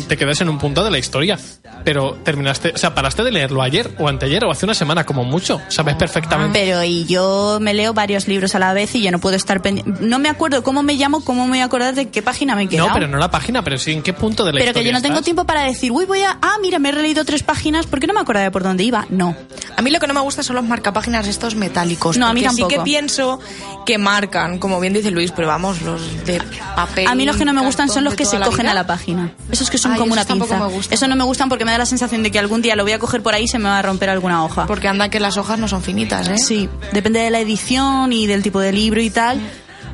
[0.07, 1.37] te quedas en un punto de la historia,
[1.83, 5.23] pero terminaste, o sea, paraste de leerlo ayer o anteayer o hace una semana como
[5.23, 6.59] mucho, sabes perfectamente.
[6.59, 9.61] Pero y yo me leo varios libros a la vez y yo no puedo estar
[9.61, 9.91] pendiente.
[10.01, 12.63] No me acuerdo cómo me llamo, cómo me voy a acordar de qué página me
[12.63, 12.89] he quedado.
[12.89, 14.91] No, pero no la página, pero sí en qué punto de la Pero que historia
[14.91, 15.25] yo no tengo estás.
[15.25, 16.37] tiempo para decir, uy, voy a.
[16.41, 18.83] Ah, mira, me he releído tres páginas, ¿por qué no me acordaba de por dónde
[18.83, 19.05] iba?
[19.09, 19.35] No.
[19.77, 22.17] A mí lo que no me gusta son los marcapáginas estos metálicos.
[22.17, 22.83] No, a mí porque sí tampoco.
[22.83, 23.39] que pienso
[23.85, 26.41] que marcan, como bien dice Luis, pero vamos, los de
[26.75, 27.07] papel.
[27.07, 28.71] A mí los que no me gustan son los que se cogen vida.
[28.71, 29.31] a la página.
[29.51, 30.59] Esos que son Ay, como una pinza.
[30.59, 30.77] me.
[30.91, 32.91] Eso no me gustan porque me da la sensación de que algún día lo voy
[32.91, 34.67] a coger por ahí y se me va a romper alguna hoja.
[34.67, 36.37] Porque anda que las hojas no son finitas, ¿eh?
[36.37, 39.39] Sí, depende de la edición y del tipo de libro y tal.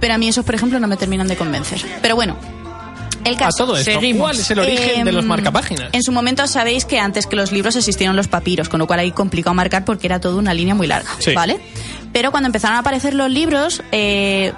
[0.02, 1.80] Pero a mí esos, por ejemplo, no me terminan de convencer.
[2.02, 2.36] Pero bueno,
[3.24, 3.66] el A caso.
[3.66, 4.22] todo esto, Seguimos.
[4.28, 5.90] ¿cuál es el origen de los Em, marcapáginas?
[5.92, 9.00] En su momento sabéis que antes que los libros existieron los papiros, con lo cual
[9.00, 11.34] ahí complicado marcar porque era toda una línea muy larga, Sí.
[11.34, 11.60] ¿vale?
[12.14, 14.54] Pero cuando empezaron a aparecer los libros, eh,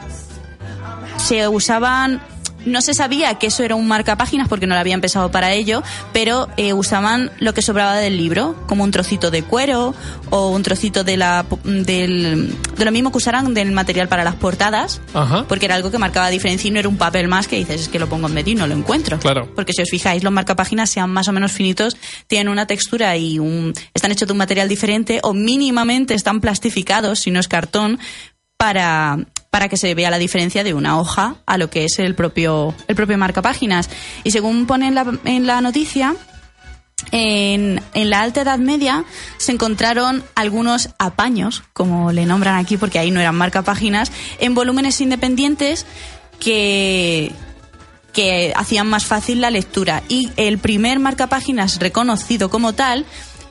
[1.17, 2.21] se usaban
[2.65, 5.83] no se sabía que eso era un marcapáginas porque no lo habían pensado para ello,
[6.13, 9.93] pero eh, usaban lo que sobraba del libro, como un trocito de cuero
[10.29, 14.35] o un trocito de la del, de lo mismo que usaran del material para las
[14.35, 15.45] portadas, Ajá.
[15.47, 17.87] porque era algo que marcaba diferencia y no era un papel más que dices, es
[17.89, 19.19] que lo pongo en medio y no lo encuentro.
[19.19, 19.49] Claro.
[19.55, 23.39] Porque si os fijáis, los marcapáginas sean más o menos finitos, tienen una textura y
[23.39, 27.99] un, están hechos de un material diferente o mínimamente están plastificados, si no es cartón,
[28.57, 29.19] para,
[29.49, 32.73] para que se vea la diferencia de una hoja a lo que es el propio,
[32.87, 33.89] el propio marcapáginas.
[34.23, 36.15] Y según pone en la, en la noticia,
[37.11, 39.05] en, en la Alta Edad Media
[39.37, 45.01] se encontraron algunos apaños, como le nombran aquí, porque ahí no eran marcapáginas, en volúmenes
[45.01, 45.85] independientes
[46.39, 47.31] que,
[48.13, 50.03] que hacían más fácil la lectura.
[50.07, 53.05] Y el primer marcapáginas reconocido como tal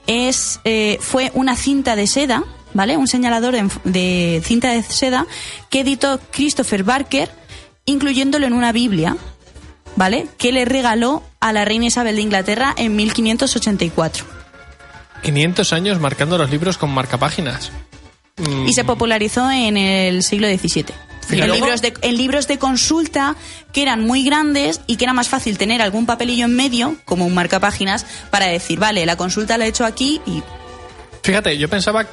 [0.07, 2.45] es, eh, fue una cinta de seda,
[2.79, 2.97] ¿vale?
[2.97, 5.27] Un señalador de, de cinta de seda
[5.69, 7.29] que editó Christopher Barker,
[7.87, 9.17] incluyéndolo en una Biblia,
[9.97, 10.29] ¿vale?
[10.39, 14.25] Que le regaló a la reina Isabel de Inglaterra en 1584.
[15.25, 17.73] 500 años marcando los libros con marcapáginas.
[18.37, 20.85] Mm, Y se popularizó en el siglo XVII.
[21.31, 23.35] En libros, de, en libros de consulta
[23.73, 27.27] que eran muy grandes y que era más fácil tener algún papelillo en medio, como
[27.27, 30.45] un marcapáginas, para decir, vale, la consulta la he hecho aquí y
[31.25, 32.07] Fíjate, yo pensaba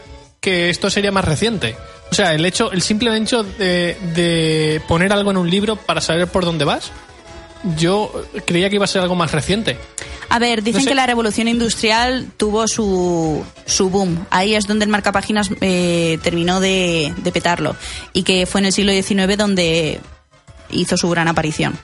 [0.46, 1.76] que esto sería más reciente.
[2.12, 6.02] O sea, el hecho, el simple hecho de, de poner algo en un libro para
[6.02, 6.92] saber por dónde vas,
[7.78, 8.12] yo
[8.46, 9.76] creía que iba a ser algo más reciente.
[10.30, 10.90] A ver, dicen No sé.
[10.90, 14.28] que la revolución industrial tuvo su, su boom.
[14.30, 17.76] Ahí es donde el marcapáginas eh, terminó de, de petarlo.
[18.14, 20.00] Y que fue en el siglo XIX donde
[20.70, 21.76] hizo su gran aparición.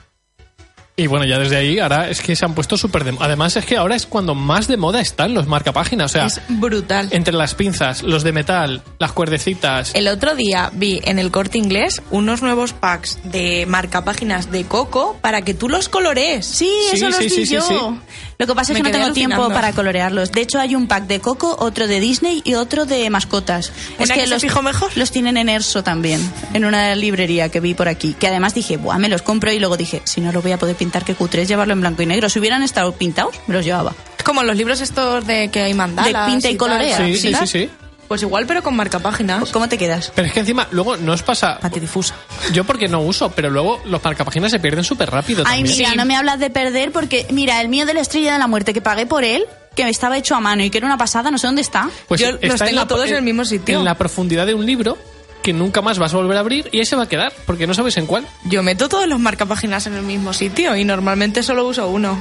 [0.94, 3.64] Y bueno, ya desde ahí, ahora es que se han puesto súper de Además, es
[3.64, 6.10] que ahora es cuando más de moda están los marcapáginas.
[6.10, 7.08] O sea, Es brutal.
[7.12, 9.92] entre las pinzas, los de metal, las cuerdecitas.
[9.94, 15.16] El otro día vi en el corte inglés unos nuevos packs de marcapáginas de coco
[15.22, 16.44] para que tú los colorees.
[16.44, 17.96] Sí, Sí, eso los sí, vi sí, sí, yo.
[18.42, 20.32] Lo que pasa es Me que no tengo tiempo para colorearlos.
[20.32, 23.70] De hecho, hay un pack de Coco, otro de Disney y otro de mascotas.
[24.00, 24.90] ¿Una es que los, fijó mejor?
[24.96, 26.20] los tienen en Erso también,
[26.52, 28.16] en una librería que vi por aquí.
[28.18, 30.58] Que además dije, Buah, me los compro y luego dije, si no lo voy a
[30.58, 32.28] poder pintar, que cutre es llevarlo en blanco y negro.
[32.28, 33.94] Si hubieran estado pintados, me los llevaba.
[34.18, 36.26] Es como los libros estos de que hay mandalas.
[36.26, 36.58] De pinta y tal.
[36.58, 36.96] colorea.
[36.96, 37.70] Sí, sí, sí, sí.
[38.12, 39.50] Pues igual, pero con marcapáginas.
[39.52, 40.12] ¿Cómo te quedas?
[40.14, 41.58] Pero es que encima, luego no os pasa.
[41.58, 42.14] Patidifusa.
[42.52, 45.78] Yo porque no uso, pero luego los marcapáginas se pierden súper rápido Ay, también.
[45.78, 48.46] mira, no me hablas de perder porque, mira, el mío de la estrella de la
[48.48, 51.30] muerte que pagué por él, que estaba hecho a mano y que era una pasada,
[51.30, 51.88] no sé dónde está.
[52.06, 53.78] Pues Yo los está tengo todos en el mismo sitio.
[53.78, 54.98] En la profundidad de un libro
[55.42, 57.66] que nunca más vas a volver a abrir y ahí se va a quedar, porque
[57.66, 58.26] no sabes en cuál.
[58.44, 62.18] Yo meto todos los marcapáginas en el mismo sitio y normalmente solo uso uno.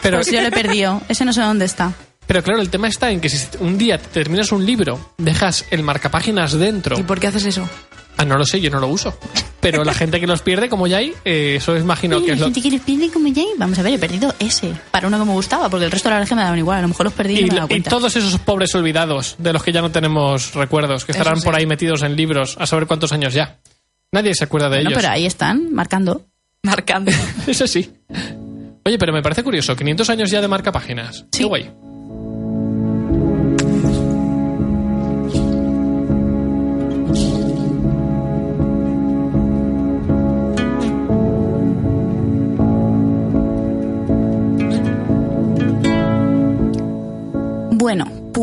[0.00, 1.02] Pero, Pues yo lo he perdido.
[1.10, 1.92] Ese no sé dónde está.
[2.28, 5.64] Pero claro, el tema está en que si un día te terminas un libro, dejas
[5.72, 6.96] el marcapáginas dentro.
[6.96, 7.68] ¿Y por qué haces eso?
[8.18, 9.16] Ah, no lo sé, yo no lo uso.
[9.60, 12.38] Pero la gente que los pierde, como ya hay, eh, eso imagino que la es
[12.40, 12.46] lo...
[12.46, 13.46] gente que los pierde como Jay.
[13.56, 14.72] Vamos a ver, he perdido ese.
[14.90, 16.58] Para uno que me gustaba, porque el resto de la verdad es que me daban
[16.58, 16.78] igual.
[16.78, 17.90] A lo mejor los perdí y, Y, no me dado y cuenta.
[17.90, 21.44] todos esos pobres olvidados de los que ya no tenemos recuerdos, que estarán sí.
[21.44, 23.58] por ahí metidos en libros a saber cuántos años ya.
[24.12, 25.00] Nadie se acuerda de Bueno, ellos.
[25.02, 26.26] pero ahí están, marcando.
[26.62, 27.12] Marcando.
[27.46, 27.88] Eso sí.
[28.84, 31.24] Oye, pero me parece curioso, 500 años ya de marca páginas.
[31.32, 31.38] Sí.
[31.38, 31.70] Qué guay.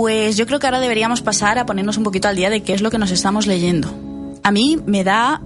[0.05, 2.75] Pues yo creo que ahora deberíamos pasar a ponernos un poquito al día de qué
[2.75, 3.91] es lo que nos estamos leyendo.
[4.43, 5.41] A mí me da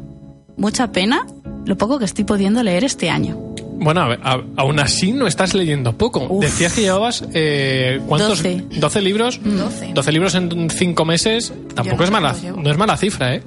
[0.58, 1.26] mucha pena
[1.66, 3.38] lo poco que estoy pudiendo leer este año.
[3.80, 6.28] Bueno, a a- aún así no estás leyendo poco.
[6.30, 6.44] Uf.
[6.44, 8.44] Decías que llevabas eh, ¿cuántos?
[8.44, 8.64] 12.
[8.82, 9.40] 12 libros.
[9.42, 9.92] 12.
[9.94, 11.54] 12 libros en 5 meses.
[11.74, 13.44] Tampoco no es mala, no es mala cifra, ¿eh?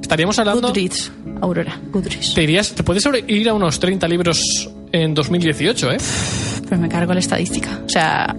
[0.00, 0.68] Estaríamos hablando.
[0.68, 2.32] Goodreads, Aurora, Goodreads.
[2.32, 4.40] Te irías, te puedes ir a unos 30 libros
[4.92, 5.96] en 2018, ¿eh?
[6.66, 7.80] Pues me cargo la estadística.
[7.84, 8.34] O sea,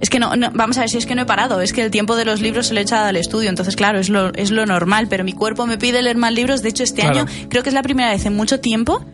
[0.00, 1.82] es que no, no- vamos a ver si es que no he parado, es que
[1.82, 4.32] el tiempo de los libros se lo he echado al estudio, entonces claro, es lo,
[4.34, 7.20] es lo normal, pero mi cuerpo me pide leer más libros, de hecho este Claro.
[7.20, 9.04] año creo que es la primera vez en mucho tiempo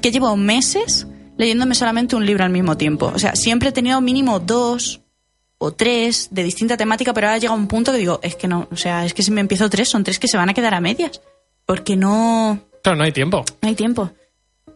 [0.00, 3.10] que llevo meses leyéndome solamente un libro al mismo tiempo.
[3.14, 5.00] O sea, siempre he tenido mínimo dos
[5.58, 8.68] o tres de distinta temática, pero ahora llega un punto que digo, es que no,
[8.70, 10.74] o sea, es que si me empiezo tres, son tres que se van a quedar
[10.74, 11.20] a medias,
[11.66, 13.44] porque no, Claro, no hay tiempo.
[13.62, 14.10] no hay tiempo.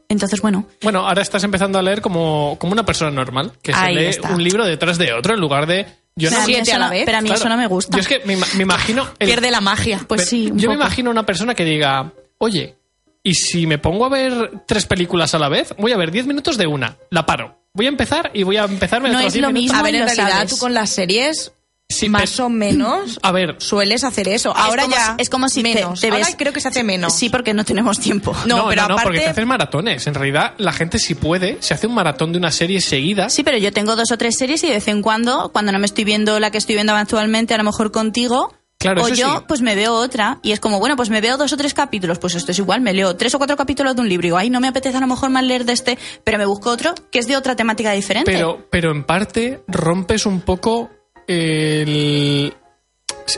[0.08, 3.78] Entonces, bueno, Bueno, ahora estás empezando a leer como, como una persona normal, que se
[3.78, 4.32] Ahí lee está.
[4.32, 5.86] un libro detrás de otro en lugar de...
[6.16, 7.48] Yo pero, no, a mí siete eso a la vez, pero a mí Claro, eso
[7.48, 7.96] no me gusta.
[7.96, 9.08] Yo es que me, ima- me imagino...
[9.18, 10.04] el- Pierde la magia.
[10.06, 12.76] Pues sí, un Yo me imagino una persona que diga, oye,
[13.24, 15.74] ¿y si me pongo a ver tres películas a la vez?
[15.78, 17.58] Voy a ver 10 minutos de una, la paro.
[17.72, 19.62] Voy a empezar y voy a empezarme No es 10 lo minutos.
[19.62, 19.78] mismo.
[19.78, 20.50] A ver, en realidad sabes.
[20.50, 21.50] tú con las series
[21.88, 24.56] Sí, más o menos A ver, sueles hacer eso.
[24.56, 26.00] Ahora como ya es como si te- menos.
[26.00, 27.12] te Ahora ves- creo que se hace menos.
[27.14, 28.34] Sí, porque no tenemos tiempo.
[28.46, 30.06] No, no, pero no, no, porque aparte- te haces maratones.
[30.06, 33.28] En realidad, la gente si puede, se hace un maratón de una serie seguida.
[33.28, 35.78] Sí, pero yo tengo dos o tres series y de vez en cuando, cuando no
[35.78, 39.36] me estoy viendo la que estoy viendo actualmente, a lo mejor contigo, Claro, o yo,
[39.38, 39.44] sí.
[39.46, 40.40] pues me veo otra.
[40.42, 42.18] Y es como, bueno, pues me veo dos o tres capítulos.
[42.18, 44.26] Pues esto es igual, me leo tres o cuatro capítulos de un libro.
[44.26, 46.46] Y digo, ay, no me apetece a lo mejor más leer de este, pero me
[46.46, 48.32] busco otro que es de otra temática diferente.
[48.32, 50.90] Pero, pero en parte rompes un poco
[51.26, 52.54] el,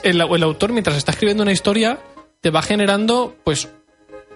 [0.03, 1.99] el, el autor mientras está escribiendo una historia
[2.41, 3.69] te va generando pues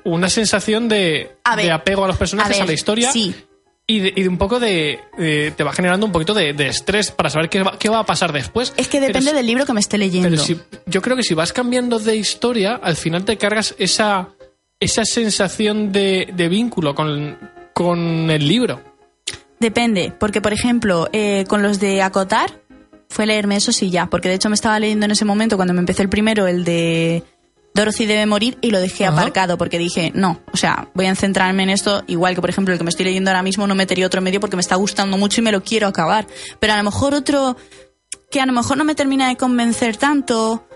[0.05, 3.35] una sensación de, ver, de apego a los personajes, a, ver, la historia Sí,
[3.87, 6.69] y, de, y de un poco de, de- te va generando un poquito de, de
[6.69, 8.73] estrés para saber qué va, qué va a pasar después.
[8.77, 10.29] es que depende del libro que me esté leyendo.
[10.31, 14.29] Pero si, yo creo que si vas cambiando de historia, al final te cargas esa,
[14.79, 17.37] esa sensación de, de vínculo con,
[17.75, 18.81] con el libro.
[19.59, 22.60] Depende, porque por ejemplo, eh, con los de acotar,
[23.11, 25.75] fue leerme eso sí ya, porque de hecho me estaba leyendo en ese momento cuando
[25.75, 27.25] me empecé el primero, el de
[27.75, 29.15] Dorothy debe morir, y lo dejé Ajá.
[29.21, 32.73] aparcado porque dije, no, o sea, voy a centrarme en esto, igual que por ejemplo
[32.73, 35.19] el que me estoy leyendo ahora mismo, no metería otro medio porque me está gustando
[35.19, 36.27] mucho y me lo quiero acabar.
[36.61, 37.57] Pero a lo mejor otro
[38.31, 40.67] que a lo mejor no me termina de convencer tanto.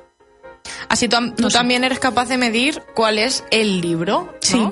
[0.89, 4.25] Así tú, No también eres capaz de medir cuál es el libro.
[4.25, 4.33] ¿no?
[4.41, 4.69] Sí.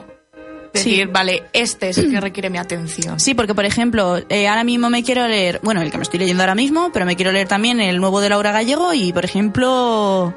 [0.73, 1.11] Decir, Sí.
[1.13, 3.21] vale, este es el que requiere mi atención.
[3.21, 6.19] Sí, porque por ejemplo, eh, ahora mismo me quiero leer, bueno, el que me estoy
[6.21, 9.25] leyendo ahora mismo, pero me quiero leer también el nuevo de Laura Gallego y, por
[9.25, 10.35] ejemplo,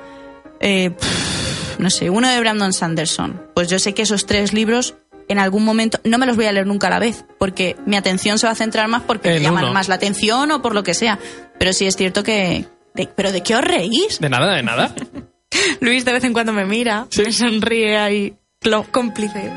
[0.59, 3.41] eh, pff, no sé, uno de Brandon Sanderson.
[3.53, 4.95] Pues yo sé que esos tres libros
[5.27, 7.95] en algún momento no me los voy a leer nunca a la vez, porque mi
[7.95, 9.73] atención se va a centrar más porque me llaman uno.
[9.73, 11.17] más la atención o por lo que sea.
[11.57, 12.65] Pero sí es cierto que...
[12.93, 14.19] de- ¿Pero de qué os reís?
[14.19, 14.93] De nada, de nada.
[15.79, 17.23] Luis de vez en cuando me mira, Sí.
[17.23, 18.33] me sonríe ahí,
[18.65, 19.51] clo- cómplice.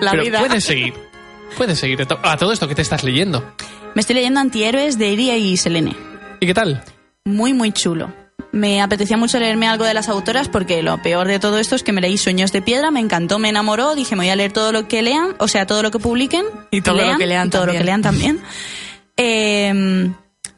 [0.00, 0.40] La Pero vida.
[0.40, 0.94] puedes seguir.
[1.56, 2.06] Puedes seguir.
[2.22, 3.54] A todo esto que te estás leyendo.
[3.94, 5.94] Me estoy leyendo Antihéroes de Iria y Selene.
[6.40, 6.82] ¿Y qué tal?
[7.24, 8.12] muy, muy chulo.
[8.50, 11.82] Me apetecía mucho leerme algo de las autoras porque lo peor de todo esto es
[11.84, 14.52] que me leí Sueños de Piedra, me encantó, me enamoró, dije me voy a leer
[14.52, 16.44] todo lo que lean, o sea, todo lo que publiquen.
[16.70, 17.78] Y todo lo que lean y todo lo también.
[17.80, 18.40] que lean también.
[19.18, 20.10] Eh,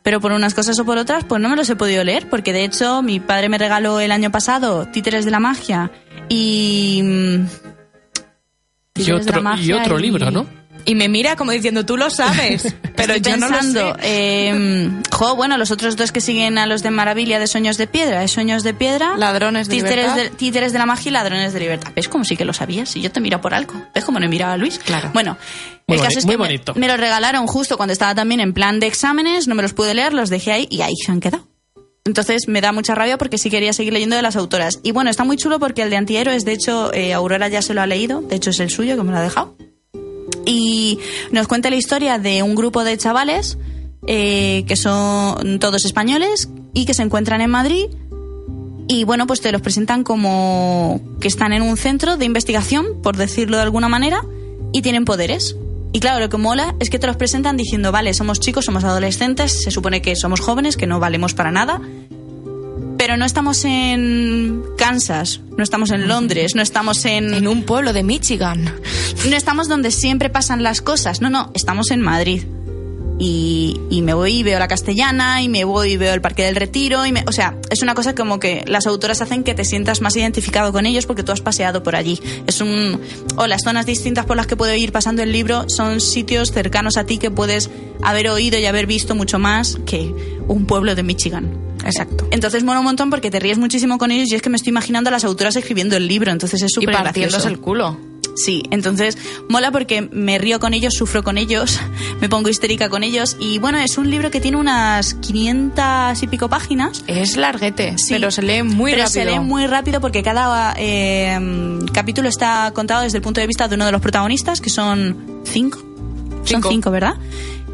[0.05, 2.53] pero por unas cosas o por otras, pues no me los he podido leer, porque
[2.53, 5.91] de hecho mi padre me regaló el año pasado Títeres de la Magia
[6.29, 7.01] y...
[7.03, 7.47] mm,
[8.97, 10.47] Y la otro, y y- libro, ¿no?
[10.85, 14.01] Y me mira como diciendo, tú lo sabes, pero Estoy yo no pensando, lo sé.
[14.03, 17.87] eh, jo, bueno, los otros dos que siguen a los de Maravilla de Sueños de
[17.87, 20.23] Piedra, es Sueños de Piedra, Ladrones de títeres libertad.
[20.31, 21.93] de, títeres de la magia y ladrones de libertad.
[21.97, 22.89] ¿Ves como sí que lo sabías?
[22.91, 23.75] Si yo te miro por algo.
[23.95, 24.79] ¿Ves cómo no he mirado a Luis?
[24.79, 25.11] Claro.
[25.15, 25.39] Bueno,
[25.87, 26.43] Muy el caso es muy que
[26.75, 26.81] me-.
[26.81, 29.95] Me, los regalaron justo cuando estaba también en plan de exámenes, no me los pude
[29.95, 31.49] leer, los dejé ahí y ahí se han quedado.
[32.07, 34.79] Entonces me da mucha rabia porque sí quería seguir leyendo de las autoras.
[34.83, 37.73] Y bueno, está muy chulo porque el de antihéroes, de hecho, eh, Aurora ya se
[37.73, 39.57] lo ha leído, de hecho es el suyo que me lo ha dejado.
[40.47, 40.99] Y
[41.31, 43.59] nos cuenta la historia de un grupo de chavales
[44.07, 47.87] eh, que son todos españoles y que se encuentran en Madrid.
[48.87, 53.17] Y bueno, pues te los presentan como que están en un centro de investigación, por
[53.17, 54.21] decirlo de alguna manera,
[54.73, 55.57] y tienen poderes.
[55.93, 58.85] Y claro, lo que mola es que te los presentan diciendo, vale, somos chicos, somos
[58.85, 61.81] adolescentes, se supone que somos jóvenes, que no valemos para nada,
[62.99, 68.03] pero no estamos en Kansas, no estamos en Londres, no estamos En un pueblo de
[68.03, 68.75] Michigan.
[69.29, 72.43] No estamos donde siempre pasan las cosas, no, no, estamos en Madrid.
[73.17, 76.43] y, y me voy y veo la castellana y me voy y veo el Parque
[76.45, 79.55] del Retiro y me, o sea, es una cosa como que las autoras hacen que
[79.55, 82.21] te sientas más identificado con ellos porque tú has paseado por allí.
[82.49, 83.01] Es un
[83.37, 86.97] o las zonas distintas por las que puede ir pasando el libro son sitios cercanos
[86.97, 87.71] a ti que puedes
[88.03, 90.13] haber oído y haber visto mucho más que
[90.49, 91.57] un pueblo de Michigan.
[91.85, 92.27] Exacto.
[92.33, 94.71] Entonces mola un montón porque te ríes muchísimo con ellos y es que me estoy
[94.71, 97.49] imaginando a las autoras escribiendo el libro, entonces es Y súper partiéndose gracioso.
[97.49, 97.97] el culo.
[98.37, 99.17] Sí, entonces
[99.49, 101.79] mola porque me río con ellos, sufro con ellos,
[102.21, 106.27] me pongo histérica con ellos y bueno, es un libro que tiene unas 500 y
[106.27, 107.05] pico páginas.
[107.07, 109.25] Es larguete, Sí, pero se lee muy pero rápido.
[109.25, 111.39] se lee muy rápido porque cada eh,
[111.93, 115.17] capítulo está contado desde el punto de vista de uno de los protagonistas, que son
[115.45, 115.79] cinco.
[116.45, 116.91] Son Cinco.
[116.91, 117.15] ¿verdad?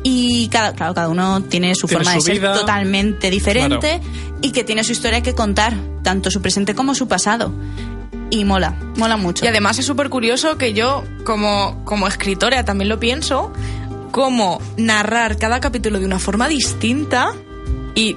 [0.03, 2.55] Y cada, claro, cada uno tiene su Tiene forma su de ser vida.
[2.55, 4.01] totalmente diferente
[4.41, 7.53] y que tiene su historia que contar, tanto su presente como su pasado.
[8.31, 9.45] Y mola, mola mucho.
[9.45, 13.53] Y además es súper curioso que yo, como, como escritora, también lo pienso,
[14.13, 17.35] cómo narrar cada capítulo de una forma distinta
[17.95, 18.17] y...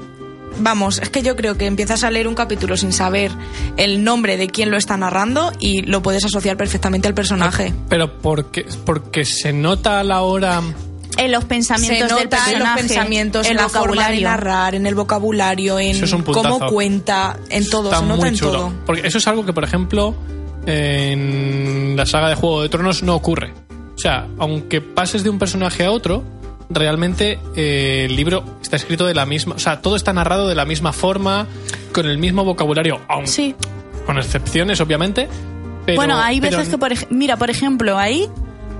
[0.59, 3.31] Vamos, es que yo creo que empiezas a leer un capítulo sin saber
[3.75, 7.73] el nombre de quién lo está narrando y lo puedes asociar perfectamente al personaje.
[7.89, 10.61] Pero porque, porque se nota a la hora...
[11.17, 14.75] en los Se pensamientos del nota en los personaje, pensamientos, en la forma de narrar,
[14.75, 18.51] en el vocabulario, en es cómo cuenta, en todo, Está se nota muy en chulo.
[18.51, 18.73] todo.
[18.85, 20.15] Porque eso es algo que, por ejemplo,
[20.65, 23.53] en la saga de Juego de Tronos no ocurre.
[23.95, 26.23] O sea, aunque pases de un personaje a otro,
[26.69, 29.55] realmente eh, el libro está escrito de la misma...
[29.55, 31.47] O sea, todo está narrado de la misma forma,
[31.93, 33.55] con el mismo vocabulario, aun Sí.
[34.05, 35.27] con excepciones, obviamente.
[35.85, 38.29] Pero, bueno, hay pero veces que, por ej- mira, por ejemplo, ahí,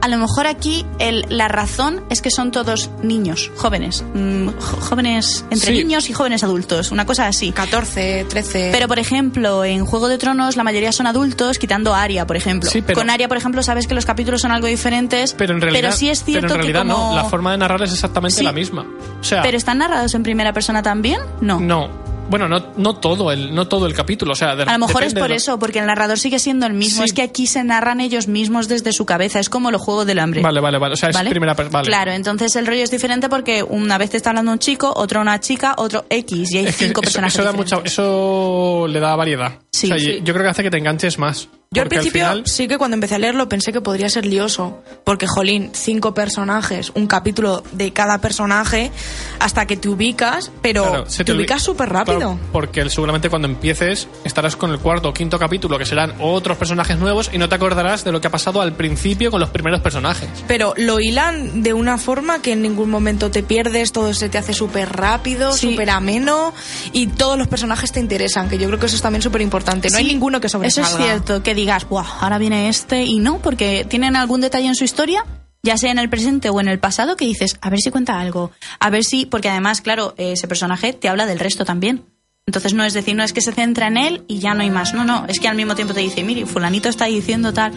[0.04, 4.82] a lo mejor aquí el- la razón es que son todos niños, jóvenes, mm, jo-
[4.82, 5.78] jóvenes entre Sí.
[5.84, 7.54] niños y jóvenes adultos, una cosa así.
[7.54, 8.70] 14, 13...
[8.74, 12.36] Pero, por ejemplo, en Juego de Tronos la mayoría son adultos, quitando a Arya, por
[12.36, 12.70] ejemplo.
[12.70, 15.62] Sí, pero- Con Arya, por ejemplo, sabes que los capítulos son algo diferentes, Pero en
[15.62, 17.10] realidad, sí es cierto pero en realidad que como...
[17.12, 18.44] no, la forma de narrar es exactamente Sí.
[18.44, 18.86] la misma.
[19.22, 21.20] O sea, ¿Pero están narrados en primera persona también?
[21.40, 21.60] No.
[21.62, 21.90] no,
[22.30, 25.04] bueno, no, no todo el, no todo el capítulo, o sea, de- A lo mejor
[25.04, 27.00] es por lo- eso, porque el narrador sigue siendo el mismo.
[27.04, 27.06] Sí.
[27.06, 29.40] Es que aquí se narran ellos mismos desde su cabeza.
[29.40, 30.42] Es como los juegos del hambre.
[30.42, 30.94] Vale, vale, vale.
[30.94, 31.30] O sea, es ¿Vale?
[31.30, 31.80] primera persona.
[31.80, 31.88] Vale.
[31.88, 35.22] Claro, entonces el rollo es diferente porque una vez te está hablando un chico, otro
[35.22, 37.36] una chica, otro X y hay Es cinco personajes.
[37.36, 39.60] eso da mucha, eso le da variedad.
[39.72, 40.22] Sí, O sea, sí.
[40.24, 41.50] Yo creo que hace que te enganches más.
[41.74, 44.82] Yo al principio final- sí que cuando empecé a leerlo pensé que podría ser lioso,
[45.04, 48.92] porque jolín, cinco personajes, un capítulo de cada personaje,
[49.40, 52.18] hasta que te ubicas, pero Claro, se te, olvi- ubicas súper rápido.
[52.20, 56.58] Claro, porque seguramente cuando empieces estarás con el cuarto o quinto capítulo, que serán otros
[56.58, 59.50] personajes nuevos, y no te acordarás de lo que ha pasado al principio con los
[59.50, 60.30] primeros personajes.
[60.48, 64.38] Pero lo hilan de una forma que en ningún momento te pierdes, todo se te
[64.38, 65.72] hace súper rápido, Sí.
[65.72, 66.54] súper ameno
[66.92, 69.90] y todos los personajes te interesan, que yo creo que eso es también súper importante.
[69.90, 70.90] No hay ninguno que Eso sobresalga.
[70.90, 74.76] es cierto, que digas, Buah, ahora viene este y no, porque tienen algún detalle en
[74.76, 75.26] su historia,
[75.64, 78.20] ya sea en el presente o en el pasado, que dices, a ver si cuenta
[78.20, 82.06] algo, a ver si, porque además, claro, ese personaje te habla del resto también.
[82.46, 84.70] Entonces no es decir, no es que se centra en él y ya no hay
[84.70, 87.72] más, no, no, es que al mismo tiempo te dice, mire, fulanito está diciendo tal.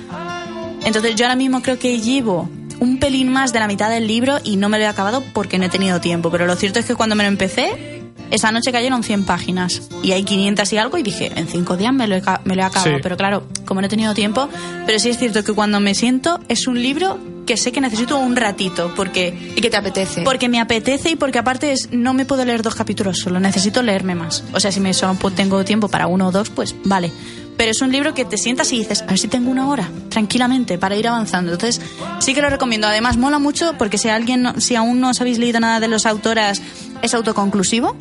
[0.84, 2.48] Entonces yo ahora mismo creo que llevo
[2.80, 5.58] un pelín más de la mitad del libro y no me lo he acabado porque
[5.58, 7.95] no he tenido tiempo, pero lo cierto es que cuando me lo empecé,
[8.30, 11.92] esa noche cayeron 100 páginas y hay 500 y algo y dije, en 5 días
[11.92, 13.00] me lo he, me lo he acabado, Sí.
[13.02, 14.48] pero claro, como no he tenido tiempo,
[14.86, 18.18] pero sí es cierto que cuando me siento es un libro que sé que necesito
[18.18, 20.22] un ratito porque Y que te apetece.
[20.22, 23.82] porque me apetece y porque aparte es, no me puedo leer dos capítulos solo, necesito
[23.82, 24.42] leerme más.
[24.52, 27.12] O sea, si me solo pues, tengo tiempo para uno o dos, pues vale.
[27.56, 29.88] Pero es un libro que te sientas y dices, a ver si tengo una hora,
[30.10, 31.52] tranquilamente, para ir avanzando.
[31.52, 31.80] Entonces,
[32.18, 32.86] sí que lo recomiendo.
[32.86, 36.04] Además, mola mucho porque si alguien, si aún no os habéis leído nada de los
[36.04, 36.60] autoras,
[37.00, 37.96] es autoconclusivo.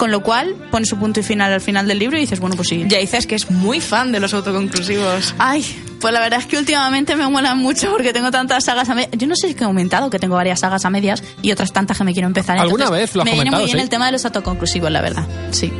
[0.00, 2.56] Con lo cual, pone su punto y final al final del libro y dices, bueno,
[2.56, 2.86] pues sí.
[2.88, 5.34] Ya dices que es muy fan de los autoconclusivos.
[5.36, 5.62] Ay,
[6.00, 9.10] pues la verdad es que últimamente me molan mucho porque tengo tantas sagas a medias.
[9.18, 11.98] Yo no sé si he comentado que tengo varias sagas a medias y otras tantas
[11.98, 12.56] que me quiero empezar.
[12.56, 13.82] ¿Alguna Entonces, vez lo has Me viene muy bien sí?
[13.82, 15.26] el tema de los autoconclusivos, la verdad.
[15.50, 15.70] Sí.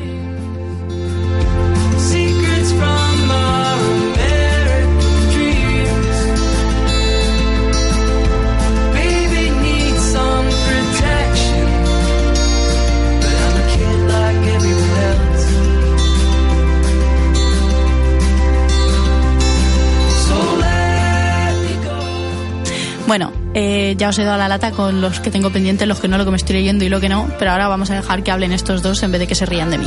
[23.10, 26.06] Bueno, eh, ya os he dado la lata con los que tengo pendientes, los que
[26.06, 28.22] no, lo que me estoy leyendo y lo que no, pero ahora vamos a dejar
[28.22, 29.86] que hablen estos dos en vez de que se rían de mí.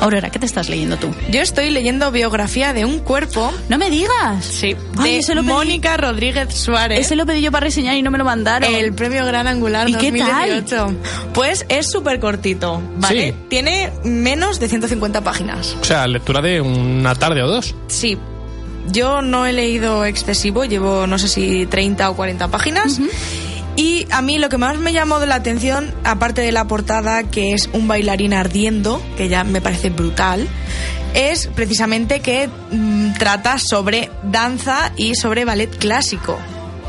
[0.00, 1.12] Aurora, ¿qué te estás leyendo tú?
[1.32, 3.52] Yo estoy leyendo biografía de un cuerpo.
[3.68, 4.44] ¡No me digas!
[4.44, 7.00] Sí, Ay, de ese lo pedí- Mónica Rodríguez Suárez.
[7.00, 8.72] Ese lo pedí yo para reseñar y no me lo mandaron.
[8.72, 10.62] El premio Gran Angular ¿Y qué tal?
[10.62, 10.94] 2018.
[11.34, 13.32] Pues es súper cortito, ¿vale?
[13.32, 13.46] Sí.
[13.48, 15.76] Tiene menos de 150 páginas.
[15.80, 17.74] O sea, lectura de una tarde o dos.
[17.88, 18.16] Sí.
[18.92, 23.00] Yo no he leído excesivo, llevo no sé si 30 o 40 páginas.
[23.76, 27.22] Y a mí lo que más me llamó de la atención, aparte de la portada,
[27.22, 30.48] que es un bailarín ardiendo, que ya me parece brutal,
[31.14, 36.38] es precisamente que mm, trata sobre danza y sobre ballet clásico,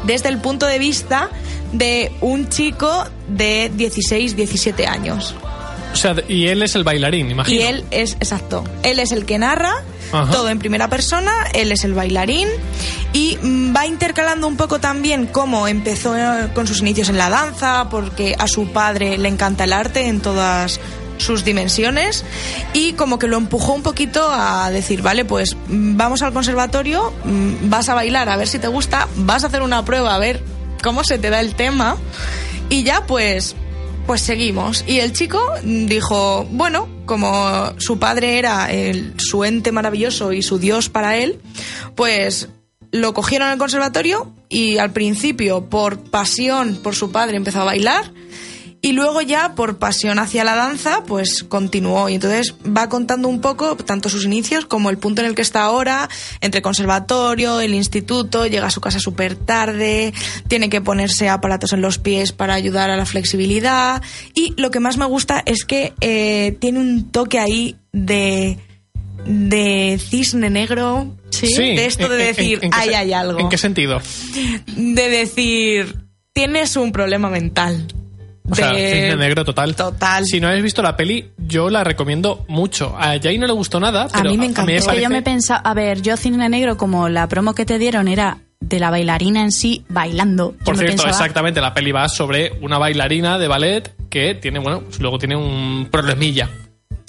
[0.06, 1.30] desde el punto de vista
[1.72, 5.36] de un chico de 16, 17 años.
[5.94, 7.60] O sea, y él es el bailarín, imagino.
[7.60, 9.74] Y él es, exacto, él es el que narra
[10.12, 10.32] Ajá.
[10.32, 12.48] todo en primera persona, él es el bailarín
[13.14, 17.30] y mm, va intercalando un poco también cómo empezó eh, con sus inicios en la
[17.30, 20.80] danza, porque a su padre le encanta el arte en todas
[21.18, 22.26] sus dimensiones
[22.74, 27.14] y como que lo empujó un poquito a decir, vale, pues mm, vamos al conservatorio,
[27.24, 30.20] mm, vas a bailar a ver si te gusta, vas a hacer una prueba a
[30.20, 30.42] ver
[30.82, 31.98] cómo se te da el tema
[32.70, 33.56] y ya pues
[34.12, 34.84] pues seguimos.
[34.86, 40.59] Y el chico dijo, bueno, como su padre era el, su ente maravilloso y su
[40.59, 41.39] dios para él,
[41.95, 42.49] pues
[42.91, 48.12] lo cogieron al conservatorio y al principio por pasión por su padre empezó a bailar
[48.84, 52.10] y luego ya por pasión hacia la danza pues continuó.
[52.10, 55.44] Y entonces va contando un poco tanto sus inicios como el punto en el que
[55.44, 56.10] está ahora
[56.42, 60.14] entre conservatorio, el instituto, llega a su casa súper tarde,
[60.48, 64.02] tiene que ponerse aparatos en los pies para ayudar a la flexibilidad.
[64.34, 68.58] Y lo que más me gusta es que eh, tiene un toque ahí de
[69.26, 73.50] de cisne negro Sí, de esto de ¿en- en- decir en ahí hay algo ¿En
[73.50, 74.02] qué sentido?
[74.76, 75.96] de decir
[76.34, 77.86] tienes un problema mental
[78.50, 79.76] O sea, cisne negro total.
[79.76, 80.26] Total.
[80.26, 82.96] Si no habéis visto la peli, yo la recomiendo mucho.
[83.00, 84.72] A Jay no le gustó nada, pero mí me encantó.
[84.72, 87.66] Es que parece- yo me pensaba, a ver, yo Cine Negro, como la promo que
[87.66, 90.54] te dieron era de la bailarina en sí bailando.
[90.64, 94.60] Por me cierto, pensaba, exactamente, la peli va sobre una bailarina de ballet que tiene,
[94.60, 96.50] bueno, pues luego tiene un problemilla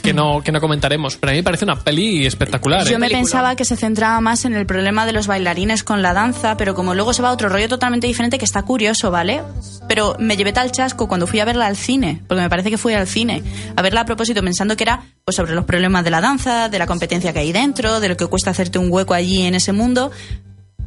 [0.02, 1.16] que no, que no comentaremos.
[1.16, 2.84] Pero a mí me parece una peli espectacular.
[2.84, 2.98] Yo ¿eh?
[2.98, 3.18] me película.
[3.20, 6.74] pensaba que se centraba más en el problema de los bailarines con la danza, pero
[6.74, 9.42] como luego se va a otro rollo totalmente diferente que está curioso, ¿vale?
[9.88, 12.78] Pero me llevé tal chasco cuando fui a verla al cine, porque me parece que
[12.78, 13.42] fui al cine
[13.76, 16.78] a verla a propósito pensando que era pues sobre los problemas de la danza, de
[16.78, 19.72] la competencia que hay dentro, de lo que cuesta hacerte un hueco allí en ese
[19.72, 20.10] mundo.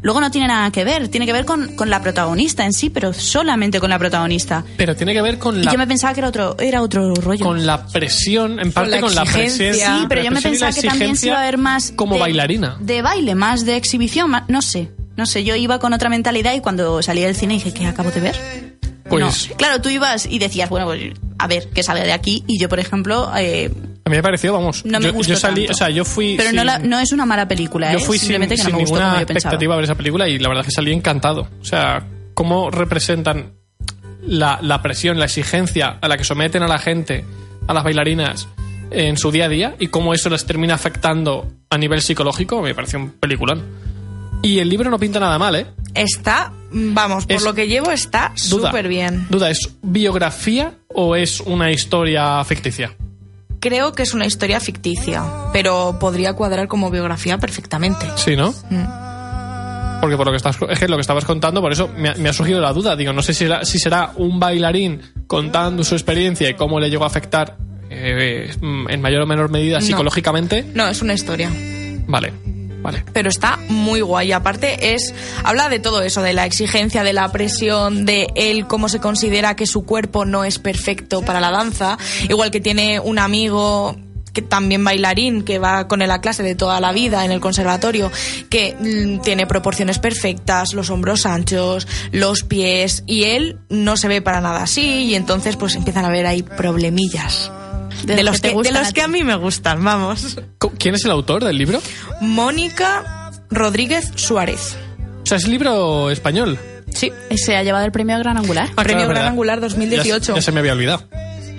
[0.06, 2.92] Luego no tiene nada que ver, tiene que ver con, con la protagonista en sí,
[2.92, 4.64] pero solamente con la protagonista.
[4.78, 7.16] Pero tiene que ver con Y la, yo me pensaba que era otro, era otro
[7.16, 7.44] rollo.
[7.44, 9.70] con la presión, en parte la con la exigencia.
[9.72, 10.00] presión.
[10.02, 12.14] Sí, pero yo me y la pensaba que también se iba a ver más como
[12.14, 12.78] de- bailarina.
[12.80, 14.92] De baile, más de exhibición, más- no sé.
[15.18, 18.12] No sé, yo iba con otra mentalidad y cuando salí del cine dije, ¿qué acabo
[18.12, 18.36] de ver?
[19.10, 19.56] Pues No.
[19.58, 22.44] Claro, tú ibas y decías, bueno, pues a ver, ¿qué sale de aquí?
[22.48, 23.72] Y yo, por ejemplo, eh,
[24.06, 25.74] a mí me pareció, vamos, no me yo, gustó yo salí, tanto.
[25.74, 28.02] o sea, yo fui Pero no, sin- la- no es una mala película, yo ¿eh?
[28.02, 29.38] fui sin, Simplemente que no sin me gustó ninguna como yo pensaba.
[29.50, 31.48] expectativa a ver esa película y la verdad es que salí encantado.
[31.60, 33.54] O sea, cómo representan
[34.22, 37.26] la, la presión, la exigencia a la que someten a la gente,
[37.68, 38.48] a las bailarinas
[38.92, 42.76] en su día a día y cómo eso les termina afectando a nivel psicológico, me
[42.76, 43.64] pareció un peliculón.
[44.44, 45.66] Y el libro no pinta nada mal, ¿eh?
[45.96, 51.40] está vamos por Es- lo que llevo está súper bien Duda, ¿es biografía o es
[51.40, 52.94] una historia ficticia?
[53.68, 58.52] Creo que es una historia ficticia pero podría cuadrar como biografía perfectamente Sí, ¿no?
[58.70, 59.06] Mm.
[60.02, 62.16] Porque por lo que estás, es que lo que estabas contando, por eso me ha,
[62.16, 62.96] me ha surgido la duda.
[62.96, 66.92] Digo, no sé si será, si será un bailarín contando su experiencia y cómo le
[66.92, 67.58] llegó a afectar
[67.90, 69.86] eh, en mayor o menor medida No.
[69.86, 70.64] psicológicamente.
[70.76, 71.50] no es una historia
[72.08, 72.34] Vale,
[73.14, 74.32] pero está muy guay.
[74.32, 75.14] Aparte es
[75.44, 79.56] habla de todo eso, de la exigencia, de la presión, de él cómo se considera
[79.56, 81.98] que su cuerpo no es perfecto para la danza,
[82.30, 83.96] igual que tiene un amigo
[84.36, 87.40] que también bailarín que va con él a clase de toda la vida en el
[87.40, 88.12] conservatorio
[88.50, 94.22] que mm, tiene proporciones perfectas, los hombros anchos, los pies y él no se ve
[94.22, 97.50] para nada así y entonces pues empiezan a haber ahí problemillas.
[98.04, 99.06] De, los que, de gustan los a que ti.
[99.06, 100.38] a mí me gustan, vamos.
[100.78, 101.82] ¿Quién es el autor del libro?
[102.22, 104.76] Mónica Rodríguez Suárez.
[105.24, 106.60] O sea, es libro español.
[106.94, 107.12] Sí.
[107.36, 108.70] Se ha llevado el premio Gran Angular.
[108.76, 109.28] Ah, Premio claro, Gran.
[109.32, 110.34] Angular 2018.
[110.34, 111.04] Ya, ya se me había olvidado.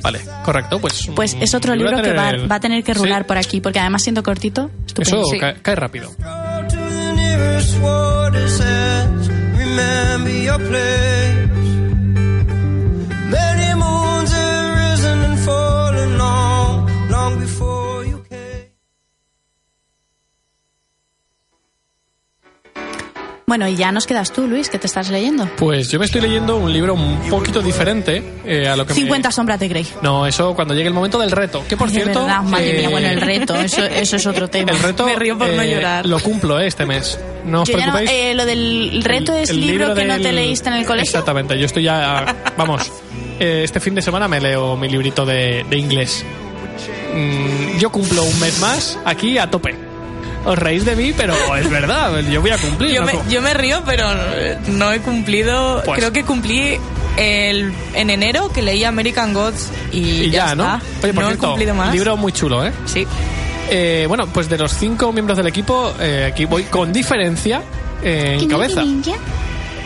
[0.03, 1.09] Vale, correcto, pues.
[1.16, 3.80] Pues es otro libro que va, va a tener que Sí, rular por aquí, porque
[3.80, 5.22] además siendo cortito, estupendo.
[5.22, 5.39] Eso Sí.
[5.41, 6.12] cae, cae rápido.
[23.49, 25.49] Bueno, y ya nos quedas tú, Luis, que te estás leyendo.
[25.57, 28.99] Pues yo me estoy leyendo un libro un poquito diferente eh, a lo que me-
[29.03, 29.86] 50 sombras de Grey.
[30.03, 31.62] No, eso cuando llegue el momento del reto.
[31.68, 32.22] Que por Ay, cierto.
[32.24, 34.72] verdad, madre eh, mía, bueno, el reto, eso, eso es otro tema.
[34.72, 35.07] El reto.
[35.07, 36.07] Me río por no eh, llorar.
[36.07, 37.20] Lo cumplo eh, este mes.
[37.44, 38.20] No os Yo ya no- preocupéis.
[38.20, 40.84] eh, lo del reto El- es el libro, que no te del- leíste en el
[40.84, 41.09] colegio.
[41.09, 42.34] Exactamente, yo estoy ya.
[42.57, 42.90] Vamos,
[43.38, 46.24] eh, este fin de semana me leo mi librito de, de inglés.
[47.14, 49.86] Mm, yo cumplo un mes más aquí a tope.
[50.47, 52.92] Os reís de mí, pero es verdad, yo voy a cumplir.
[52.94, 53.07] Yo ¿no?
[53.07, 55.82] me, yo me río, pero eh, no he cumplido.
[55.84, 56.78] Pues- creo que cumplí
[57.16, 60.76] el, en enero que leí American Gods y, Y ya, ¿no?
[60.76, 60.82] está.
[61.03, 61.92] Oye, por no he cumplido más.
[61.92, 62.72] libro muy chulo, ¿eh?
[62.84, 63.07] Sí.
[63.70, 67.62] Eh, Bueno, pues de los cinco miembros del equipo, eh, aquí voy con diferencia
[68.03, 68.84] eh, en cabeza.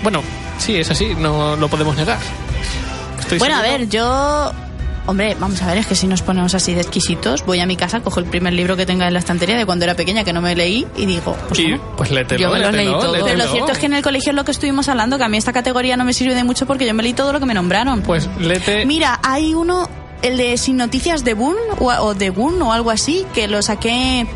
[0.02, 0.22] Bueno,
[0.58, 2.18] sí, es así, no lo podemos negar.
[3.18, 4.52] Estoy Bueno, a ver, yo...
[5.10, 7.74] Hombre, vamos a ver, es que si nos ponemos así de exquisitos, voy a mi
[7.74, 10.32] casa, cojo el primer libro que tenga en la estantería de cuando era pequeña que
[10.32, 13.18] no me leí y digo, pues, Y, pues Yo me los leí todos.
[13.24, 15.28] Pero lo cierto es que en el colegio es lo que estuvimos hablando, que a
[15.28, 17.46] mí esta categoría no me sirve de mucho porque yo me leí todo lo que
[17.46, 18.02] me nombraron.
[18.02, 18.86] Pues léete...
[18.86, 19.90] Mira, hay uno,
[20.22, 24.28] el de Sin Noticias de Boone, o, de Boone o algo así, que lo saqué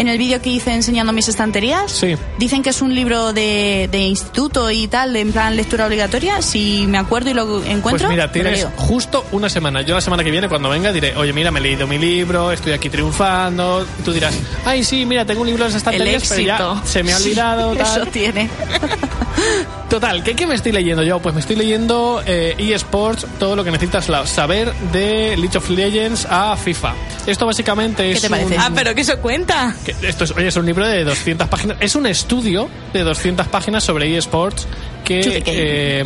[0.00, 1.92] en el vídeo que hice enseñando mis estanterías.
[1.92, 2.16] Sí.
[2.38, 6.40] Dicen que es un libro de, de instituto y tal, de en plan lectura obligatoria.
[6.40, 9.82] Si me acuerdo y lo encuentro, Pues mira, tienes justo una semana.
[9.82, 12.50] Yo la semana que viene, cuando venga, diré, oye, mira, me he leído mi libro,
[12.50, 13.86] estoy aquí triunfando.
[13.98, 14.34] Y tú dirás,
[14.64, 17.74] ay, sí, mira, tengo un libro en las estanterías, pero ya se me ha olvidado.
[17.74, 18.08] Eso tal.
[18.08, 18.48] tiene.
[19.90, 21.18] Total, ¿qué, ¿qué me estoy leyendo yo?
[21.18, 26.28] Pues me estoy leyendo eh, eSports, todo lo que necesitas saber de League of Legends
[26.30, 26.94] a FIFA.
[27.26, 28.54] Esto básicamente es te parece?
[28.54, 29.74] un- Ah, pero que eso cuenta.
[29.84, 31.76] que esto es, oye, es un libro de 200 páginas.
[31.80, 34.68] Es un estudio de 200 páginas sobre eSports
[35.00, 36.04] que eh,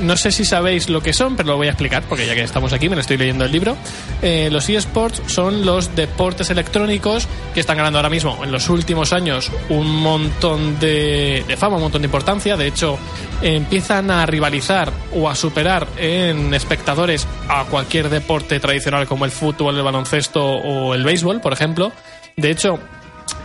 [0.00, 2.42] no sé si sabéis lo que son, pero lo voy a explicar porque ya que
[2.42, 3.76] estamos aquí me lo estoy leyendo el libro.
[4.20, 9.12] Eh, los eSports son los deportes electrónicos que están ganando ahora mismo en los últimos
[9.12, 12.56] años un montón de, de fama, un montón de importancia.
[12.56, 12.98] De hecho,
[13.42, 19.76] empiezan a rivalizar o a superar en espectadores a cualquier deporte tradicional como el fútbol,
[19.76, 21.92] el baloncesto o el béisbol, por ejemplo.
[22.36, 22.78] De hecho,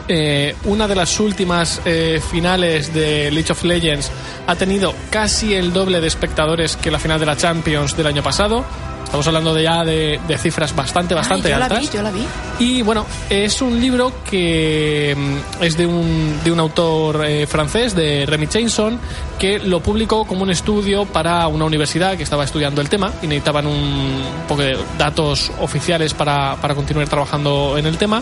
[0.07, 4.11] eh, una de las últimas eh, finales de League of Legends
[4.45, 8.23] ha tenido casi el doble de espectadores que la final de la Champions del año
[8.23, 8.65] pasado.
[9.07, 11.71] Estamos hablando de ya de, de cifras bastante, bastante Ay, yo altas.
[11.71, 12.25] la vi, yo la vi.
[12.59, 17.95] Y bueno, es un libro que mm, es de un, de un autor eh, francés,
[17.95, 18.99] de Remy Chainson,
[19.39, 23.27] que lo publicó como un estudio para una universidad que estaba estudiando el tema y
[23.27, 28.21] necesitaban un poco de datos oficiales para, para continuar trabajando en el tema.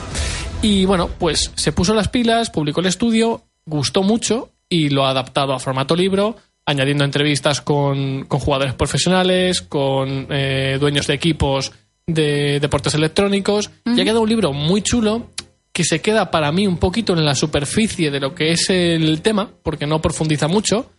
[0.61, 5.09] Y bueno, pues se puso las pilas, publicó el estudio, gustó mucho y lo ha
[5.09, 6.35] adaptado a formato libro,
[6.65, 11.71] añadiendo entrevistas con, con jugadores profesionales, con eh, dueños de equipos
[12.07, 13.71] de deportes electrónicos.
[13.85, 15.29] Y ha quedado un libro muy chulo
[15.71, 19.21] que se queda para mí un poquito en la superficie de lo que es el
[19.21, 20.89] tema, porque no profundiza mucho,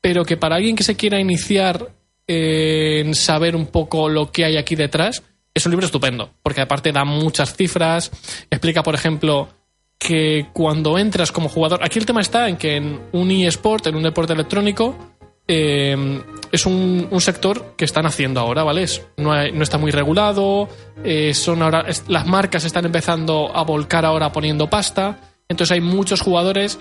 [0.00, 1.92] pero que para alguien que se quiera iniciar
[2.28, 5.22] en saber un poco lo que hay aquí detrás,
[5.52, 8.10] es un libro estupendo, porque aparte da muchas cifras,
[8.50, 9.48] explica, por ejemplo,
[9.98, 13.96] que cuando entras como jugador, aquí el tema está en que en un eSport, en
[13.96, 14.94] un deporte electrónico,
[15.48, 16.20] eh,
[16.52, 18.82] es un, un sector que están haciendo ahora, ¿vale?
[18.82, 20.68] Es- no, no está muy regulado,
[21.04, 26.20] eh, son ahora, las marcas están empezando a volcar ahora poniendo pasta, entonces hay muchos
[26.20, 26.78] jugadores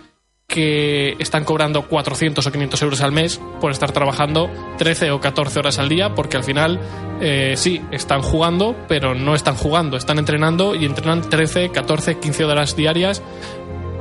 [0.47, 5.59] que están cobrando 400 o 500 euros al mes por estar trabajando 13 o 14
[5.59, 6.79] horas al día, porque al final
[7.21, 12.45] eh, sí, están jugando, pero no están jugando, están entrenando y entrenan 13, 14, 15
[12.45, 13.21] horas diarias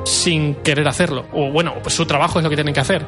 [0.05, 1.27] sin querer hacerlo.
[1.33, 3.05] O bueno, pues su trabajo es lo que tienen que hacer.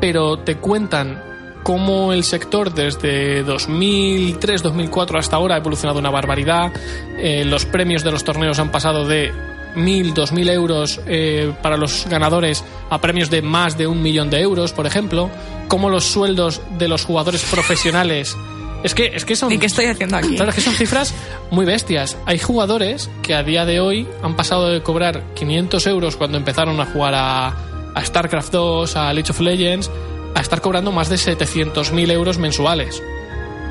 [0.00, 1.22] Pero te cuentan
[1.62, 6.72] cómo el sector desde 2003, 2004 hasta ahora ha evolucionado una barbaridad.
[7.18, 9.32] Eh, los premios de los torneos han pasado de
[9.76, 14.40] 1.000, 2.000 euros eh, para los ganadores a premios de más de un millón de
[14.40, 15.30] euros, por ejemplo.
[15.68, 18.36] Cómo los sueldos de los jugadores profesionales...
[18.82, 19.52] Es que, es que son...
[19.52, 20.34] ¿Y qué estoy haciendo aquí?
[20.34, 21.14] Claro, es que son cifras
[21.52, 22.16] muy bestias.
[22.26, 26.80] Hay jugadores que a día de hoy han pasado de cobrar 500 euros cuando empezaron
[26.80, 27.54] a jugar a,
[27.94, 29.88] a StarCraft 2, a League of Legends,
[30.34, 33.00] a estar cobrando más de 700.000 euros mensuales.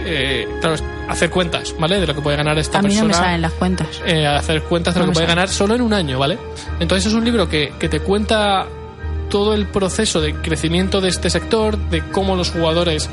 [0.06, 0.76] Eh, claro,
[1.08, 2.00] hacer cuentas, ¿vale?
[2.00, 3.08] De lo que puede ganar esta A mí no persona.
[3.08, 3.88] me salen las cuentas.
[4.06, 5.36] eh, hacer cuentas de No lo que puede sale.
[5.36, 6.38] ganar solo en un año, ¿vale?
[6.80, 8.66] Entonces es un libro que, que te cuenta
[9.30, 13.10] todo el proceso de crecimiento de este sector, de cómo los jugadores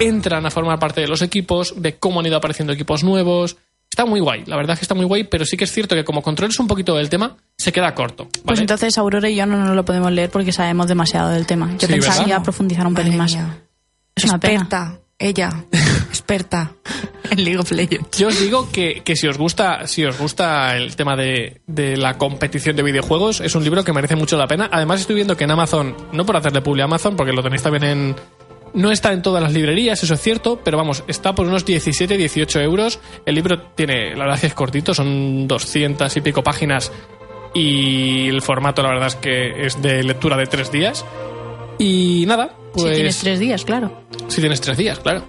[0.00, 3.56] entran a formar parte de los equipos, de cómo han ido apareciendo equipos nuevos.
[3.90, 5.94] Está muy guay, la verdad es que está muy guay, pero sí que es cierto
[5.94, 8.24] que como controles un poquito del tema, se queda corto.
[8.24, 8.42] ¿vale?
[8.46, 11.70] Pues entonces Aurora y yo no nos lo podemos leer porque sabemos demasiado del tema.
[11.78, 12.24] Yo Sí, pensaba ¿verdad?
[12.24, 13.46] que iba a profundizar un pelín Madre más.
[13.46, 13.58] mía.
[14.14, 14.98] Es una pena.
[15.22, 15.64] Ella,
[16.08, 16.72] experta
[17.30, 18.18] en League of Legends.
[18.18, 21.96] Yo os digo que, que si os gusta, si os gusta el tema de, de
[21.96, 24.68] la competición de videojuegos, es un libro que merece mucho la pena.
[24.70, 27.62] Además, estoy viendo que en Amazon, no por hacerle publi a Amazon, porque lo tenéis
[27.62, 28.16] también en.
[28.74, 32.16] No está en todas las librerías, eso es cierto, pero vamos, está por unos 17,
[32.16, 33.00] 18 euros.
[33.26, 36.90] El libro tiene, la verdad es que es cortito, son 200 y pico páginas
[37.54, 41.04] y el formato, la verdad es que es de lectura de tres días.
[41.82, 42.90] Y nada, pues.
[42.90, 44.04] Si tienes tres días, claro.
[44.28, 45.24] Si tienes tres días, claro.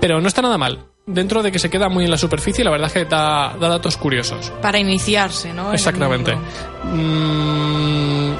[0.00, 0.86] Pero no está nada mal.
[1.06, 3.68] Dentro de que se queda muy en la superficie, la verdad es que da, da
[3.68, 4.52] datos curiosos.
[4.62, 5.72] Para iniciarse, ¿no?
[5.72, 6.36] Exactamente.
[6.84, 8.34] Mm,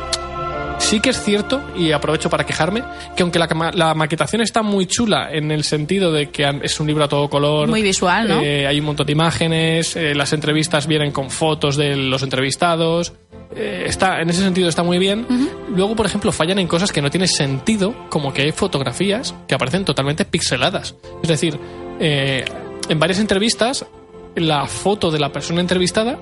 [0.78, 2.82] Sí que es cierto, y aprovecho para quejarme,
[3.14, 6.86] que aunque la, la maquetación está muy chula en el sentido de que es un
[6.86, 7.68] libro a todo color.
[7.68, 8.40] Muy visual, ¿no?
[8.40, 13.12] eh, hay un montón de imágenes, eh, las entrevistas vienen con fotos de los entrevistados.
[13.54, 15.26] eh, está, en ese sentido está muy bien.
[15.74, 19.54] Luego, por ejemplo, fallan en cosas que no tienen sentido, como que hay fotografías que
[19.54, 20.94] aparecen totalmente pixeladas.
[21.22, 21.58] Es decir,
[22.00, 22.44] eh,
[22.88, 23.84] en varias entrevistas,
[24.36, 26.18] la foto de la persona entrevistada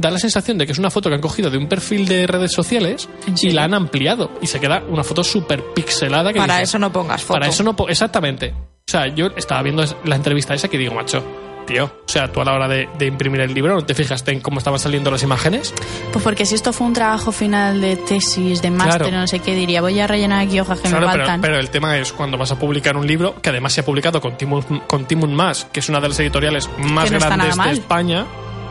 [0.00, 2.26] da la sensación de que es una foto que han cogido de un perfil de
[2.28, 6.32] redes sociales ¿En y la han ampliado y se queda una foto súper pixelada.
[6.32, 7.34] Que Para eso no pongas foto.
[7.40, 8.54] Para eso no, exactamente.
[8.54, 11.24] O sea, yo estaba viendo la entrevista esa que digo, macho,
[11.66, 14.30] tío, o sea, tú a la hora de, de imprimir el libro no te fijaste
[14.30, 15.74] en cómo estaban saliendo las imágenes.
[16.12, 19.16] Pues porque si esto fue un trabajo final de tesis, de máster, Claro.
[19.18, 21.40] no sé qué, diría, voy a rellenar aquí hojas que Claro, me pero, faltan.
[21.40, 24.20] pero el tema es cuando vas a publicar un libro, que además se ha publicado
[24.20, 27.70] con Timun, con Timun Más, que es una de las editoriales más no grandes de.
[27.72, 28.24] España.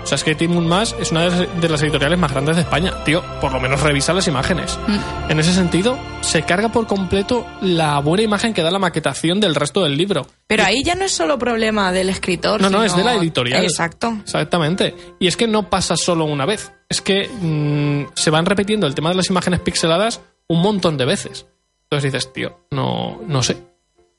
[0.08, 2.94] O sea, es que Timun Más es una de las, editoriales más grandes de España.
[3.04, 4.80] Tío, por lo menos revisa las imágenes.
[4.88, 5.32] Mm.
[5.32, 9.54] En ese sentido, se carga por completo la buena imagen que da la maquetación del
[9.54, 10.26] resto del libro.
[10.48, 12.62] Pero ahí ya no es solo problema del escritor.
[12.62, 13.62] No, no, es de la editorial.
[13.66, 14.16] Exacto.
[14.24, 14.96] Exactamente.
[15.20, 16.72] Y es que no pasa solo una vez.
[16.88, 21.04] Es que mm, se van repitiendo el tema de las imágenes pixeladas un montón de
[21.04, 21.48] veces.
[21.84, 23.58] Entonces dices, tío, no, no sé.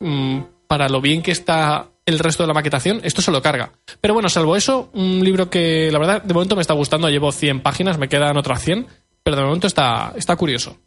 [0.00, 3.72] Mm, para lo bien que está el resto de la maquetación, esto se lo carga.
[4.00, 7.08] Pero bueno, salvo eso, un libro que la verdad de momento me está gustando.
[7.10, 8.86] Llevo 100 páginas, me quedan otras 100.
[9.22, 10.78] Pero de momento está, está curioso.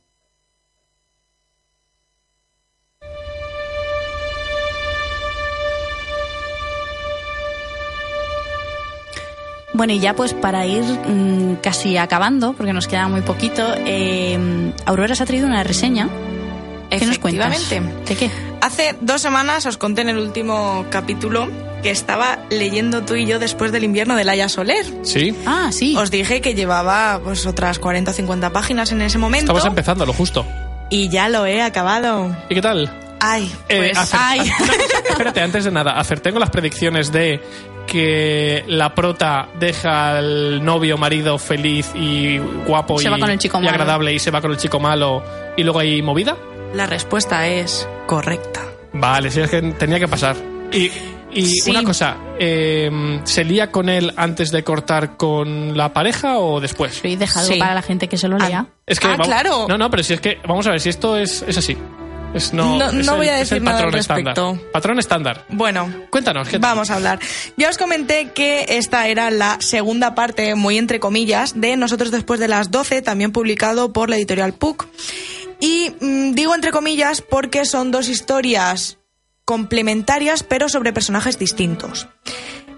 [9.73, 14.73] Bueno, y ya pues para ir mm, casi acabando, porque nos queda muy poquito, eh,
[14.85, 16.09] Aurora se ha traído una reseña.
[16.89, 17.55] ¿Qué nos cuentas?
[17.55, 18.09] Efectivamente.
[18.09, 18.50] ¿De qué?
[18.61, 21.47] Hace dos semanas os conté en el último capítulo
[21.81, 24.85] que estaba leyendo tú y yo después del invierno de Laia Soler.
[25.01, 25.35] ¿Sí?
[25.47, 25.95] Ah, sí.
[25.97, 30.05] Os dije que llevaba pues otras 40 o 50 páginas en ese momento Estabas empezando,
[30.05, 30.45] lo justo.
[30.89, 32.35] y ya lo he acabado.
[32.49, 32.89] ¿Y qué tal?
[33.19, 34.39] Ay, Eh, pues acer- ay.
[35.09, 37.41] Espérate, antes de nada, acerté con las predicciones de
[37.87, 42.37] que la prota deja al novio, marido feliz y
[42.67, 43.71] guapo Se y, va con el chico y malo.
[43.71, 45.23] agradable y se va con el chico malo
[45.57, 46.37] y luego hay movida.
[46.73, 48.61] La respuesta es correcta.
[48.93, 50.35] Vale, sí, es que tenía que pasar.
[50.71, 50.89] Y,
[51.31, 51.71] y Sí.
[51.71, 56.95] una cosa, eh, ¿se lía con él antes de cortar con la pareja o después?
[56.95, 57.59] Soy dejado Sí.
[57.59, 58.67] para la gente que se lo lea.
[58.85, 59.65] Es que Ah, vamos- claro.
[59.67, 61.77] No, no, pero si es que vamos a ver si esto es, es así.
[62.33, 64.35] Es, no, No- es no el- voy a decir nada patrón al estándar.
[64.37, 64.71] respecto.
[64.71, 65.45] Patrón estándar.
[65.49, 66.57] Bueno, Cuéntanos, ¿qué?
[66.59, 67.19] Vamos a hablar.
[67.57, 72.39] Ya os comenté que esta era la segunda parte, muy entre comillas, de Nosotros después
[72.39, 74.87] de las 12, también publicado por la editorial PUC.
[75.61, 78.97] Y mm, digo entre comillas porque son dos historias
[79.45, 82.07] complementarias, pero sobre personajes distintos.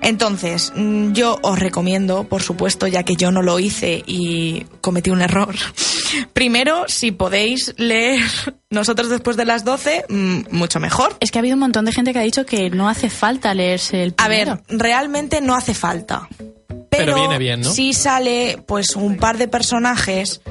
[0.01, 5.09] Entonces, mm, yo os recomiendo, por supuesto, ya que yo no lo hice y cometí
[5.09, 5.55] un error.
[6.33, 8.21] Primero, si podéis leer
[8.69, 11.15] Nosotros después de las 12, mm, mucho mejor.
[11.19, 13.53] Es que ha habido un montón de gente que ha dicho que no hace falta
[13.53, 14.61] leerse el A primero.
[14.67, 16.27] ver, realmente no hace falta.
[16.37, 17.71] Pero, Pero viene bien, ¿no?
[17.71, 20.41] sí sale pues un par de personajes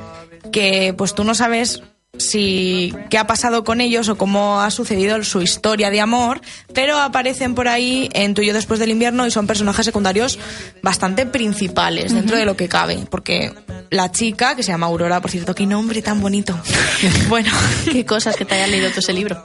[0.53, 1.83] que pues tú no sabes
[2.19, 6.43] si qué ha pasado con ellos o cómo ha sucedido su historia de amor,
[6.75, 10.39] pero aparecen por ahí en Tuyo después del invierno y son personajes secundarios
[10.83, 13.53] bastante principales dentro de lo que cabe, porque
[13.91, 16.59] la chica que se llama Aurora, por cierto, qué nombre tan bonito.
[17.31, 17.51] bueno,
[17.91, 19.43] Qué cosas que te hayas leído tú ese libro.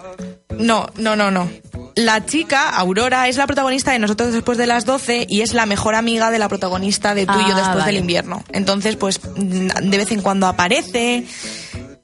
[0.59, 1.49] no, no, no, no.
[1.95, 5.65] La chica, Aurora, es la protagonista de Nosotros después de las 12 y es la
[5.65, 7.85] mejor amiga de la protagonista de Tú y yo Ah, después vale.
[7.85, 8.43] del invierno.
[8.51, 11.25] Entonces, pues de vez en cuando aparece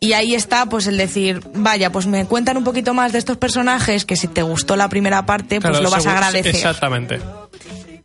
[0.06, 3.38] y ahí está pues el decir, vaya, pues me cuentan un poquito más de estos
[3.38, 6.54] personajes que si te gustó la primera parte, pues Claro, lo vas a agradecer.
[6.56, 7.20] Exactamente.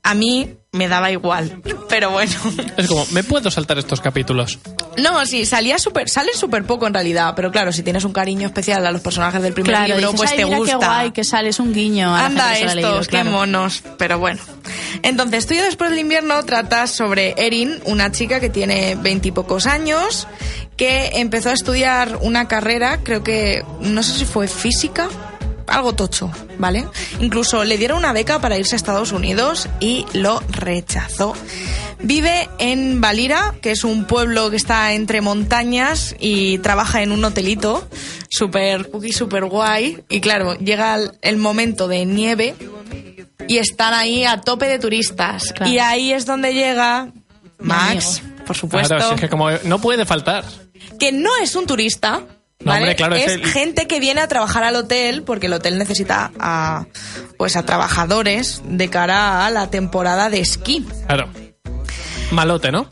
[0.05, 2.32] A mí me daba igual, pero bueno.
[2.76, 4.59] Es como, ¿me puedo saltar estos capítulos?
[4.96, 8.46] No, sí, salía súper, sale súper poco en realidad, pero claro, si tienes un cariño
[8.46, 10.78] especial a los personajes del primer Claro, libro, dices, pues "Ay, te mira gusta.
[10.78, 12.14] qué guay que sale, es un guiño.
[12.14, 13.30] a la Anda estos, leído, qué claro.
[13.32, 13.82] monos.
[13.99, 14.40] Pero bueno.
[15.03, 20.26] Entonces, tú y después del invierno tratas sobre Erin, una chica que tiene veintipocos años,
[20.79, 25.09] que empezó a estudiar una carrera, creo que, no sé si fue física,
[25.66, 26.87] algo tocho, ¿vale?
[27.20, 31.35] Incluso le dieron una beca para irse a Estados Unidos y lo rechazó.
[32.01, 37.24] Vive en Valira, que es un pueblo que está entre montañas y trabaja en un
[37.24, 37.87] hotelito
[38.29, 40.05] súper cookie, súper guay.
[40.09, 42.55] Y claro, llega el, momento de nieve
[43.49, 45.53] y están ahí a tope de turistas.
[45.53, 45.72] Claro.
[45.72, 47.12] Y ahí es donde llega
[47.59, 50.45] Max, por supuesto, Claro, si es que como no puede faltar.
[50.99, 52.20] Que no es un turista.
[52.61, 52.81] No, ¿vale?
[52.81, 56.33] hombre, claro, es el- gente que viene a trabajar al hotel porque el hotel necesita
[56.41, 56.87] a
[57.37, 60.85] pues a trabajadores de cara a la temporada de esquí.
[61.07, 61.29] Claro.
[62.33, 62.89] Malote, ¿no?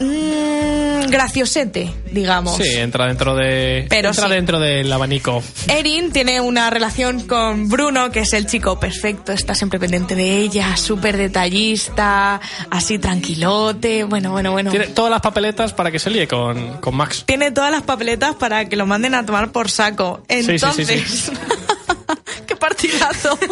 [0.00, 2.56] Mm, mm, graciosete, digamos.
[2.56, 3.86] Sí, entra dentro de.
[3.88, 4.32] Pero entra sí.
[4.32, 5.42] dentro del abanico.
[5.68, 10.38] Erin tiene una relación con Bruno, que es el chico perfecto, está siempre pendiente de
[10.38, 12.40] ella, súper detallista,
[12.70, 14.70] así tranquilote, bueno, bueno, bueno.
[14.70, 17.24] Tiene todas las papeletas para que se líe con, con Max.
[17.26, 20.22] Tiene todas las papeletas para que lo manden a tomar por saco.
[20.28, 21.32] sí, Entonces, sí.
[22.46, 23.38] qué partidazo.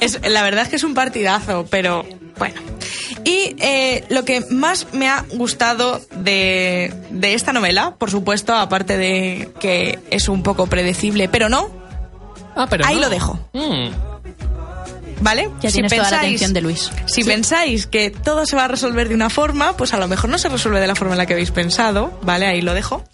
[0.00, 2.04] Es, la verdad es que es un partidazo, pero
[2.38, 2.60] bueno.
[3.24, 8.96] Y eh, lo que más me ha gustado de, de esta novela, por supuesto, aparte
[8.96, 11.68] de que es un poco predecible, pero no,
[12.56, 12.86] Ah, pero.
[12.86, 13.00] Ahí no.
[13.02, 13.38] lo dejo.
[13.52, 13.88] Mm.
[15.20, 15.50] ¿Vale?
[15.60, 16.90] Ya tienes toda la atención de Luis.
[17.06, 20.30] Si pensáis que todo se va a resolver de una forma, pues a lo mejor
[20.30, 22.46] no se resuelve de la forma en la que habéis pensado, ¿vale?
[22.46, 23.04] Ahí lo dejo.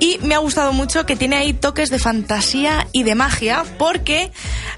[0.00, 4.32] Y me ha gustado mucho que tiene ahí toques de fantasía y de magia, porque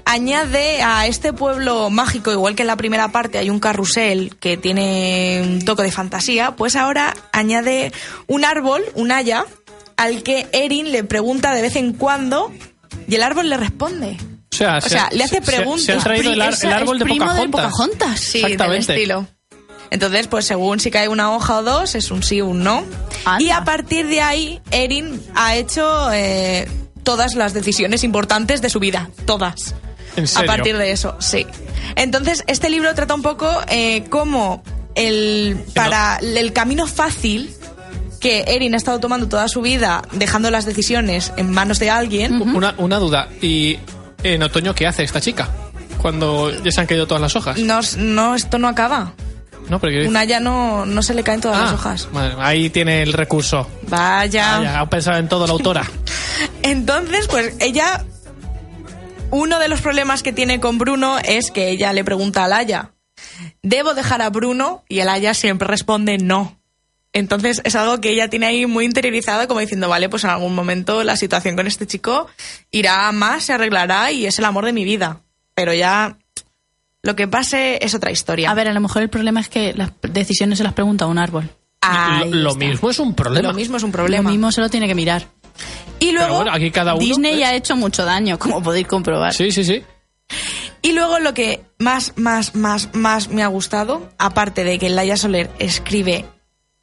[0.05, 4.55] añade a este pueblo mágico, igual que en la primera parte hay un carrusel que
[4.55, 7.91] tiene un toque de fantasía, pues ahora añade
[8.27, 9.45] un árbol, un haya,
[9.97, 12.51] al que Erin le pregunta de vez en cuando
[13.07, 14.17] y el árbol le responde.
[14.55, 15.85] O sea, O sea, le hace se- se- preguntas.
[15.85, 17.71] Se, han traído el, ar- Es- el árbol de primo del Pocahontas.
[17.99, 18.19] Pocahontas.
[18.19, 19.27] Sí, del estilo.
[19.91, 22.83] Entonces, pues según si cae una hoja o dos, es un sí o un no.
[23.23, 23.43] Anda.
[23.43, 26.67] Y a partir de ahí, Erin ha hecho eh,
[27.03, 29.09] todas las decisiones importantes de su vida.
[29.25, 29.75] Todas.
[30.15, 30.49] ¿En serio?
[30.51, 31.45] A partir de eso, sí.
[31.95, 34.63] Entonces, este libro trata un poco eh, cómo
[34.95, 37.53] el, para el camino fácil
[38.19, 42.41] que Erin ha estado tomando toda su vida, dejando las decisiones en manos de alguien.
[42.41, 43.29] Una, una duda.
[43.41, 43.77] ¿Y
[44.33, 45.49] en otoño qué hace esta chica?
[46.01, 47.57] Cuando ya se han caído todas las hojas.
[47.59, 49.13] No, no, esto no acaba.
[49.69, 52.07] No, pero Una ya no, no se le caen todas Ah, las hojas.
[52.11, 53.67] madre, ahí tiene el recurso.
[53.87, 54.57] Vaya.
[54.57, 55.83] Ah, ya, ha pensado en todo la autora.
[56.61, 58.03] Entonces, pues ella.
[59.31, 62.91] Uno de los problemas que tiene con Bruno es que ella le pregunta a Laia:
[63.63, 64.83] ¿Debo dejar a Bruno?
[64.87, 66.59] Y el Aya siempre responde no.
[67.15, 70.53] Entonces es algo que ella tiene ahí muy interiorizado, como diciendo, vale, pues en algún
[70.53, 72.27] momento la situación con este chico
[72.71, 75.21] irá a más, se arreglará y es el amor de mi vida.
[75.53, 76.17] Pero ya
[77.03, 78.51] lo que pase es otra historia.
[78.51, 81.07] A ver, a lo mejor el problema es que las decisiones se las pregunta a
[81.07, 81.49] un árbol.
[81.79, 83.47] Ahí lo mismo es un problema.
[83.47, 84.23] Lo mismo es un problema.
[84.23, 85.25] Lo mismo se lo tiene que mirar.
[86.01, 87.01] Y luego, bueno, aquí cada uno.
[87.01, 89.33] Disney ha hecho mucho daño, como podéis comprobar.
[89.33, 89.81] Sí, sí, sí.
[90.81, 95.15] Y luego lo que más, más, más, más me ha gustado, aparte de que Laia
[95.15, 96.25] Soler escribe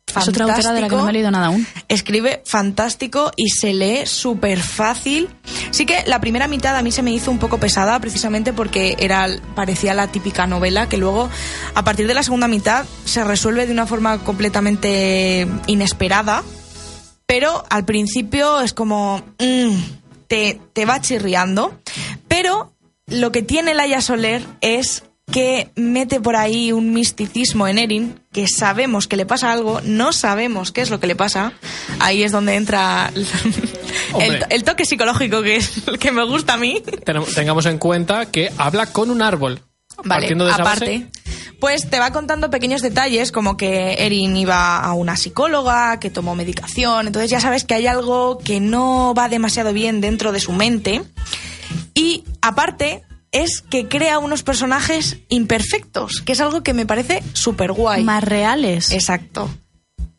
[0.09, 1.67] Es otra autora de la que no me he leído nada aún.
[1.89, 5.31] escribe fantástico y se lee súper fácil.
[5.71, 8.97] Sí que la primera mitad a mí se me hizo un poco pesada precisamente porque
[8.99, 11.31] era parecía la típica novela que luego
[11.75, 16.43] a partir de la segunda mitad se resuelve de una forma completamente inesperada.
[17.27, 19.23] Pero al principio es como...
[19.39, 19.77] mm,
[20.27, 21.79] te, te va chirriando.
[22.29, 22.73] Pero
[23.07, 28.47] lo que tiene Laia Soler es que mete por ahí un misticismo en Erin, que
[28.47, 31.55] sabemos que le pasa algo, no sabemos qué es lo que le pasa.
[31.99, 33.11] Ahí es donde entra
[34.51, 36.83] el, toque psicológico que es el que me gusta a mí.
[37.35, 39.61] Tengamos en cuenta que habla con un árbol.
[40.05, 41.07] Vale, Partiendo de aparte, base,
[41.61, 46.35] pues te va contando pequeños detalles como que Erin iba a una psicóloga, que tomó
[46.35, 50.53] medicación, entonces ya sabes que hay algo que no va demasiado bien dentro de su
[50.53, 51.03] mente.
[51.95, 57.73] Y aparte es que crea unos personajes imperfectos, que es algo que me parece súper
[57.73, 58.05] guay.
[58.05, 58.93] Más reales.
[58.93, 59.51] Exacto.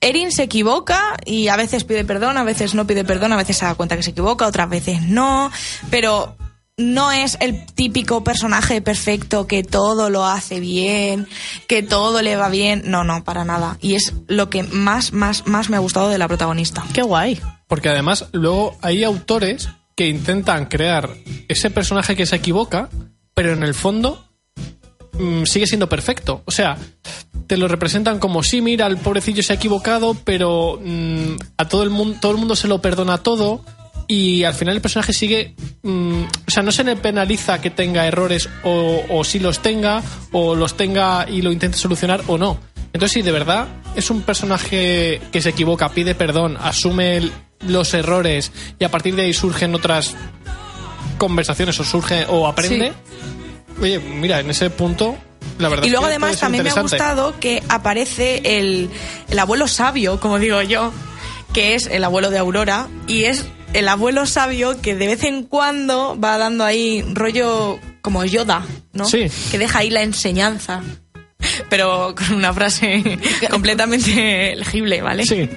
[0.02, 3.58] Erin se equivoca y a veces pide perdón, a veces no pide perdón, a veces
[3.58, 5.50] se da cuenta que se equivoca, otras veces no,
[5.90, 6.36] pero
[6.76, 11.28] no es el típico personaje perfecto que todo lo hace bien,
[11.68, 13.78] que todo le va bien, no, no, para nada.
[13.80, 16.84] Y es lo que más, más, más me ha gustado de la protagonista.
[16.94, 17.40] Qué guay.
[17.68, 21.10] Porque además, luego hay autores que intentan crear
[21.48, 22.90] ese personaje que se equivoca,
[23.34, 24.26] pero en el fondo
[25.20, 26.42] mm, sigue siendo perfecto.
[26.46, 26.78] O sea,
[27.48, 31.84] te lo representan como sí, mira, el pobrecillo se ha equivocado, pero mm, a todo
[31.84, 33.62] el mundo, todo el mundo se lo perdona todo.
[34.06, 35.56] Y al final el personaje sigue.
[35.82, 40.04] mm, o sea, no se le penaliza que tenga errores o, o si los tenga,
[40.32, 42.60] o los tenga y lo intente solucionar o no.
[42.92, 47.32] Entonces, si de verdad es un personaje que se equivoca, pide perdón, asume el-
[47.68, 50.16] los errores y a partir de ahí surgen otras
[51.18, 52.94] conversaciones o surge o aprende.
[53.82, 55.18] Oye, mira, en ese punto,
[55.58, 58.90] la verdad Y luego además también me ha gustado que aparece el,
[59.30, 60.92] el abuelo sabio, como digo yo,
[61.54, 65.44] que es el abuelo de Aurora, y es el abuelo sabio que de vez en
[65.44, 69.06] cuando va dando ahí rollo como Yoda, ¿no?
[69.06, 69.28] Sí.
[69.52, 70.82] Que deja ahí la enseñanza.
[71.70, 75.26] Pero con una frase completamente legible, ¿vale?
[75.26, 75.50] Sí.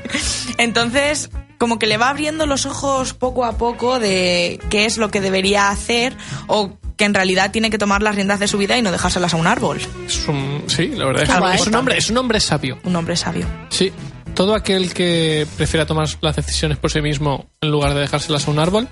[0.59, 5.11] Entonces, como que le va abriendo los ojos poco a poco de qué es lo
[5.11, 8.77] que debería hacer o que en realidad tiene que tomar las riendas de su vida
[8.79, 9.81] y no dejárselas a un árbol.
[10.07, 12.79] Es un- sí, la verdad es es un hombre, es un hombre sabio.
[12.85, 13.47] Un hombre sabio.
[13.71, 13.93] Sí.
[14.35, 18.51] todo aquel que prefiera tomar las decisiones por sí mismo en lugar de dejárselas a
[18.51, 18.87] un árbol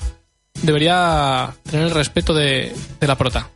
[0.62, 3.50] debería tener el respeto de, de la prota.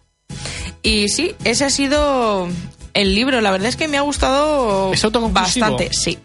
[0.83, 2.47] Y sí, ese ha sido
[2.95, 3.41] el libro.
[3.41, 4.93] La verdad es que me ha gustado
[5.33, 6.19] bastante, sí.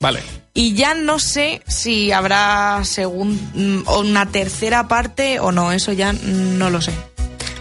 [0.00, 0.20] Vale.
[0.60, 6.12] Y ya no sé si habrá segun- mm, una tercera parte o no, eso ya
[6.12, 6.90] no lo sé.
[6.90, 6.96] De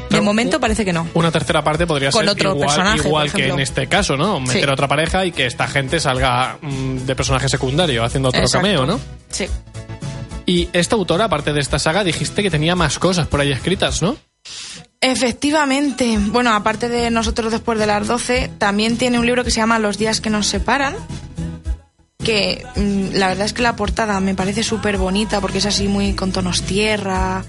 [0.09, 1.07] Pero momento u- parece que no.
[1.13, 4.17] Una tercera parte podría Con ser otro igual, personaje, igual por que en este caso,
[4.17, 4.39] ¿no?
[4.39, 4.69] Meter Sí.
[4.69, 8.65] a otra pareja y que esta gente salga mm, de personaje secundario haciendo otro Exacto.
[8.65, 8.99] cameo, ¿no?
[9.29, 9.45] Sí.
[10.47, 14.01] Y esta autora, aparte de esta saga, dijiste que tenía más cosas por ahí escritas,
[14.01, 14.17] ¿no?
[15.01, 16.17] Efectivamente.
[16.17, 19.77] Bueno, aparte de Nosotros después de las 12, también tiene un libro que se llama
[19.77, 20.95] Los días que nos separan.
[22.27, 25.87] Que mm, la verdad es que la portada me parece súper bonita porque es así
[25.87, 27.45] muy con tonos tierra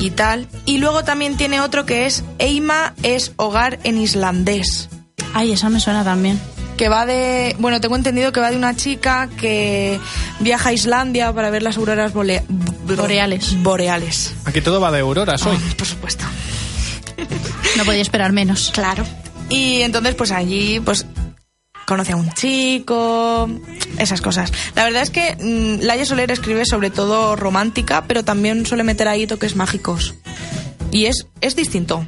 [0.00, 0.48] y tal.
[0.64, 4.88] Y luego también tiene otro que es Eima es hogar en islandés.
[5.34, 6.40] Ay, esa me suena también.
[6.78, 10.00] que va de, bueno, tengo entendido que va de una chica que
[10.40, 12.42] viaja a Islandia para ver las auroras bole-
[12.96, 13.62] Boreales.
[13.62, 14.32] Boreales.
[14.46, 15.56] Aquí todo va de auroras hoy.
[15.76, 16.24] Por supuesto.
[17.76, 18.70] No podía esperar menos.
[18.74, 19.04] Claro.
[19.50, 21.04] Y entonces, pues allí, pues
[21.86, 23.48] conoce a un chico,
[23.98, 24.52] esas cosas.
[24.74, 29.08] La verdad es que mm, Laia Soler escribe sobre todo romántica, pero también suele meter
[29.08, 30.14] ahí toques mágicos.
[30.90, 32.06] Y es, es distinto.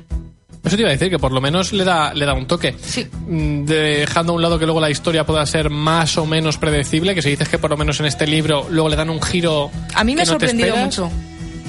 [0.64, 2.74] Eso te iba a decir, que por lo menos le da, le da un toque.
[2.80, 3.06] Sí.
[3.26, 7.14] Mm, Dejando a un lado que luego la historia pueda ser más o menos predecible,
[7.14, 9.70] que si dices que por lo menos en este libro luego le dan un giro.
[9.94, 11.10] A mí me ha no sorprendido mucho.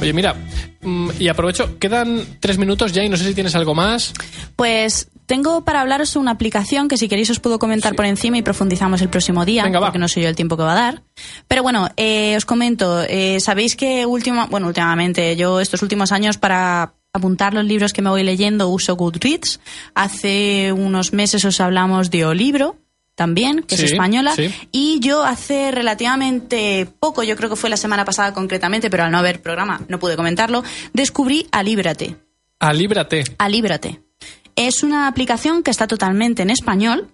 [0.02, 0.36] Oye, mira,
[1.20, 4.14] y aprovecho, quedan tres minutos ya y no sé si tienes algo más.
[4.56, 8.42] Pues tengo para hablaros una aplicación que si queréis os puedo comentar por encima y
[8.42, 9.88] profundizamos el próximo día, Venga, va.
[9.88, 11.04] porque no sé yo el tiempo que va a dar.
[11.48, 16.38] Pero bueno, eh, os comento, eh, sabéis que última, bueno, últimamente, yo estos últimos años
[16.38, 19.60] para apuntar los libros que me voy leyendo uso Goodreads.
[19.96, 22.78] Hace unos meses os hablamos de Olibro
[23.18, 24.32] también, que Sí, es española.
[24.36, 24.54] sí.
[24.72, 29.12] Y yo hace relativamente poco, yo creo que fue la semana pasada concretamente, pero al
[29.12, 30.64] no haber programa no pude comentarlo,
[30.94, 32.16] descubrí Alíbrate.
[32.60, 33.24] Alíbrate.
[33.40, 34.02] Alíbrate.
[34.56, 37.08] Es una aplicación que está totalmente en español,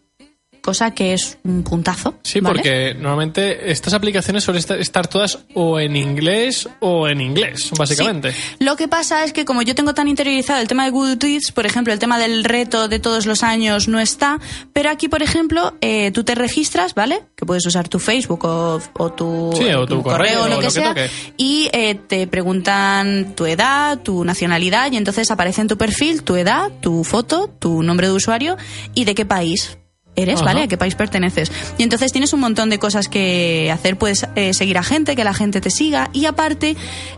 [0.63, 2.15] cosa que es un puntazo.
[2.23, 2.55] Sí, ¿vale?
[2.55, 8.31] porque normalmente estas aplicaciones suelen estar- todas o en inglés o en inglés, básicamente.
[8.31, 8.39] Sí.
[8.59, 11.65] Lo que pasa es que como yo tengo tan interiorizado el tema de Goodreads, por
[11.65, 14.39] ejemplo, el tema del reto de todos los años no está,
[14.71, 17.23] pero aquí, por ejemplo, eh, tú te registras, ¿vale?
[17.35, 20.59] Que puedes usar tu Facebook o, o tu, Sí, o tu correo, o lo o
[20.59, 20.95] que lo sea,
[21.35, 26.37] y eh, te preguntan tu edad, tu nacionalidad, y entonces aparece en tu perfil tu
[26.37, 28.55] edad, tu foto, tu nombre de usuario
[28.93, 29.77] y de qué país
[30.15, 30.45] eres, Ajá.
[30.45, 30.61] ¿vale?
[30.63, 31.51] A qué país perteneces.
[31.77, 33.97] Y entonces tienes un montón de cosas que hacer.
[33.97, 36.09] Puedes eh, seguir a gente, que la gente te siga.
[36.13, 36.75] Y aparte,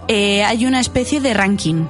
[0.08, 1.86] eh, hay una especie de ranking.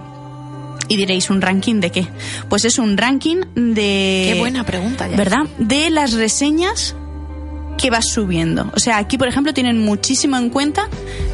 [0.87, 2.07] Y diréis, ¿un ranking de qué?
[2.47, 4.31] Pues es un ranking de...
[4.33, 5.17] Qué buena pregunta ya.
[5.17, 5.45] ¿Verdad?
[5.57, 6.95] De las reseñas
[7.77, 8.71] que vas subiendo.
[8.75, 10.87] O sea, aquí, por ejemplo, tienen muchísimo en cuenta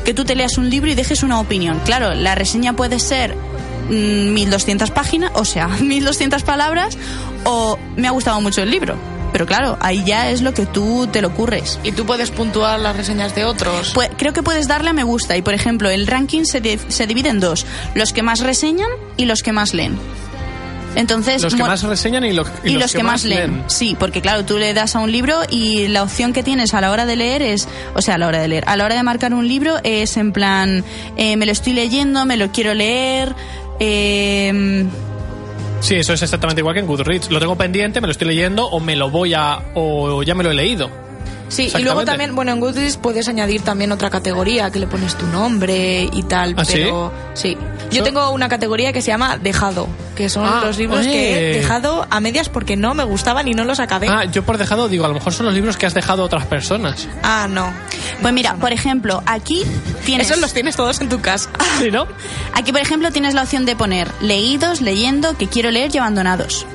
[0.06, 1.80] que tú te leas un libro y dejes una opinión.
[1.86, 3.36] Claro, la reseña puede ser
[3.90, 6.98] mm, 1200 páginas, o sea, 1200 palabras,
[7.44, 8.96] o me ha gustado mucho el libro.
[9.32, 11.80] Pero claro, ahí ya es lo que tú te lo ocurres.
[11.84, 13.92] Y tú puedes puntuar las reseñas de otros.
[13.94, 17.08] Pues creo que puedes darle a me gusta y, por ejemplo, el ranking se, se
[17.08, 17.66] divide en dos.
[17.96, 19.98] Los que más reseñan y los que más leen.
[20.94, 23.64] Entonces, Los que más reseñan y, lo- y y los, que, más leen.
[23.68, 26.82] Sí, porque claro, tú le das a un libro y la opción que tienes a
[26.82, 28.96] la hora de leer es, o sea, a la hora de leer, a la hora
[28.96, 30.84] de marcar un libro es en plan,
[31.16, 33.34] eh, me lo estoy leyendo, me lo quiero leer.
[33.80, 34.86] eh,
[35.82, 37.32] Sí, eso es exactamente igual que en Goodreads.
[37.32, 39.60] Lo tengo pendiente, me lo estoy leyendo o me lo voy a...
[39.74, 41.11] o ya me lo he leído.
[41.52, 45.16] Sí, y luego también, bueno, en Goodreads puedes añadir también otra categoría que le pones
[45.16, 46.72] tu nombre y tal, ¿Ah, sí?
[46.76, 47.58] pero sí.
[47.92, 51.52] Yo Eso- tengo una categoría que se llama Dejado, que son Ah, los libros que
[51.52, 54.08] he dejado a medias porque no me gustaban y no los acabé.
[54.08, 56.26] Ah, yo por dejado digo, a lo mejor son los libros que has dejado a
[56.28, 57.10] otras personas.
[57.22, 57.74] Ah, no.
[58.22, 59.64] pues mira, por ejemplo, aquí
[60.06, 60.28] tienes...
[60.28, 61.50] Esos los tienes todos en tu casa.
[61.80, 62.08] Sí, ¿no?
[62.54, 66.66] Aquí, por ejemplo, tienes la opción de poner leídos, leyendo, que quiero leer y abandonados.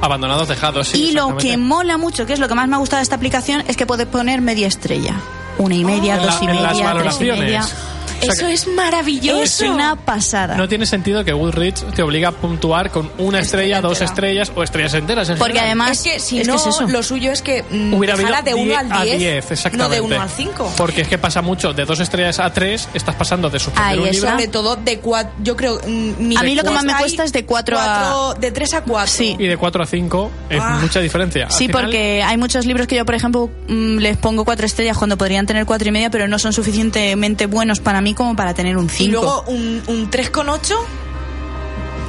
[0.00, 1.08] Abandonados, dejados, sí.
[1.08, 3.16] y lo que mola mucho, que es lo que más me ha gustado de esta
[3.16, 5.14] aplicación, es que puedes poner media estrella.
[5.58, 7.74] Una y media, la- dos y media, tres y valoraciones.
[8.20, 8.32] Media.
[8.32, 9.42] O sea Eso es maravilloso.
[9.42, 10.56] Es una pasada.
[10.56, 14.10] No tiene sentido que Goodreads te obliga a puntuar con una estrella, dos entera.
[14.10, 15.28] estrellas o estrellas enteras.
[15.28, 15.66] en Porque general.
[15.80, 16.86] además es que si es no, que es eso.
[16.88, 19.78] lo suyo es que mm, Hubiera habido dejara de 1 al 10, a 10, exactamente.
[19.78, 20.72] no de 1 al 5.
[20.76, 23.98] Porque es que pasa mucho, de dos estrellas a tres, estás pasando de suspender Ahí
[23.98, 25.80] un libro Sobre todo de 4, yo creo...
[25.86, 27.84] mm, mi A mí lo que más me cuesta es de cuatro a-
[28.30, 29.10] cuatro- De 3 a 4.
[29.12, 29.36] Sí.
[29.38, 30.78] y de 4 a 5 es Ah.
[30.80, 31.46] mucha diferencia.
[31.46, 34.66] Al Sí, final, porque hay muchos libros que yo, por ejemplo, mm, les pongo cuatro
[34.66, 38.36] estrellas cuando podrían tener cuatro y media, pero no son suficientemente buenos para mí como
[38.36, 39.12] para tener un Y cinco.
[39.22, 40.74] luego un, un 3,8...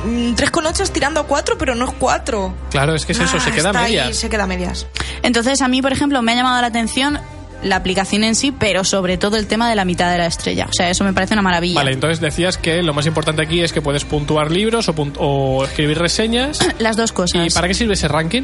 [0.04, 2.54] Un 3,8 es tirando a 4, pero no es 4.
[2.72, 4.18] Claro, es que es eso, se queda ahí, medias.
[4.18, 4.88] se queda a medias.
[5.22, 7.20] Entonces, a mí, por ejemplo, me ha llamado la atención
[7.62, 10.66] la aplicación en sí, pero sobre todo el tema de la mitad de la estrella.
[10.68, 11.76] O sea, eso me parece una maravilla.
[11.76, 15.18] Vale, entonces decías que lo más importante aquí es que puedes puntuar libros o, punt-
[15.20, 16.58] o escribir reseñas.
[16.80, 17.45] Las dos cosas.
[17.45, 18.43] ¿Y para qué sirve ese ranking?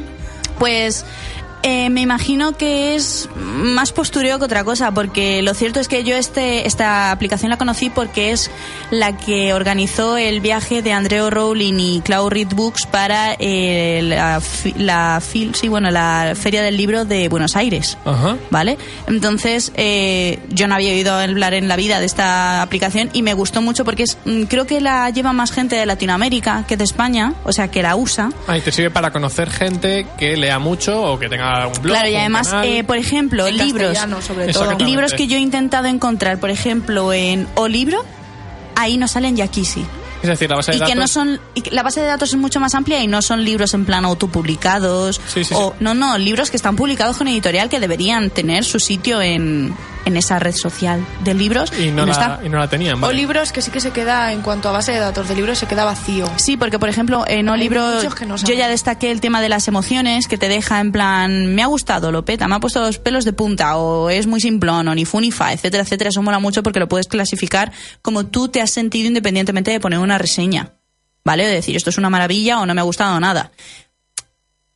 [0.60, 1.04] Pues
[1.68, 6.06] eh, me imagino que es más postureo que otra cosa, porque lo cierto es que
[6.06, 8.50] yo este, esta aplicación la conocí porque es
[8.90, 14.42] la que organizó el viaje de Andreu Rowling y Cloud Read Books para eh, la,
[14.78, 17.98] la, sí, bueno, la Feria del Libro de Buenos Aires.
[18.06, 18.38] Ajá.
[18.50, 18.78] ¿Vale?
[19.08, 23.34] Entonces, eh, yo no había oído hablar en la vida de esta aplicación y me
[23.34, 26.86] gustó mucho porque es, mm, creo que la lleva más gente de Latinoamérica que de
[26.86, 28.30] España, o sea, que la usa.
[28.48, 31.96] Ah, y te sirve para conocer gente que lea mucho o que tenga un blog.
[31.96, 32.66] Claro, y además, canal.
[32.68, 33.98] eh, por ejemplo, En libros.
[34.22, 34.78] sobre todo.
[34.80, 38.04] Libros que yo he intentado encontrar, por ejemplo, en O Libro,
[38.76, 39.84] ahí no salen Yakisi.
[40.22, 40.94] Es decir, la base de Y datos.
[40.94, 41.40] que no son.
[41.54, 43.86] y que la base de datos es mucho más amplia y no son libros en
[43.86, 45.22] plan autopublicados.
[45.28, 45.76] Sí, sí, o, sí.
[45.80, 49.76] No, no, libros que están publicados con editorial que deberían tener su sitio en,
[50.08, 51.72] en esa red social de libros.
[51.78, 52.40] Y no, la, está.
[52.44, 53.04] y no la tenían.
[53.04, 55.60] O libros que sí que se queda, en cuanto a base de datos de libros,
[55.60, 56.28] se queda vacío.
[56.38, 59.42] Sí, porque por ejemplo en Hay libro muchos que no yo ya destaqué el tema
[59.42, 62.60] de las emociones que te deja en plan me ha gustado, lo peta, me ha
[62.60, 65.84] puesto los pelos de punta o es muy simplón o ni fu ni fa, etcétera,
[65.84, 66.10] etcétera.
[66.10, 70.00] Eso mola mucho porque lo puedes clasificar como tú te has sentido independientemente de poner
[70.00, 70.74] una reseña,
[71.24, 71.46] ¿vale?
[71.46, 73.52] De decir esto es una maravilla o no me ha gustado nada.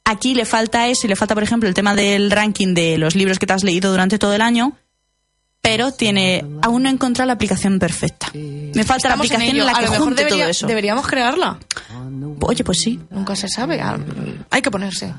[0.04, 3.16] Aquí le falta eso y le falta, por ejemplo, el tema del ranking de los
[3.16, 4.74] libros que te has leído durante todo el año,
[5.62, 8.28] pero tiene aún no he encontrado la aplicación perfecta.
[8.34, 10.68] Me falta la Estamos aplicación en, la a que lo mejor junte debería- todo eso.
[10.68, 11.58] deberíamos crearla.
[12.42, 13.00] Oye, pues sí.
[13.12, 13.80] Nunca se sabe.
[13.82, 13.98] ah,
[14.50, 15.14] Hay que ponerse.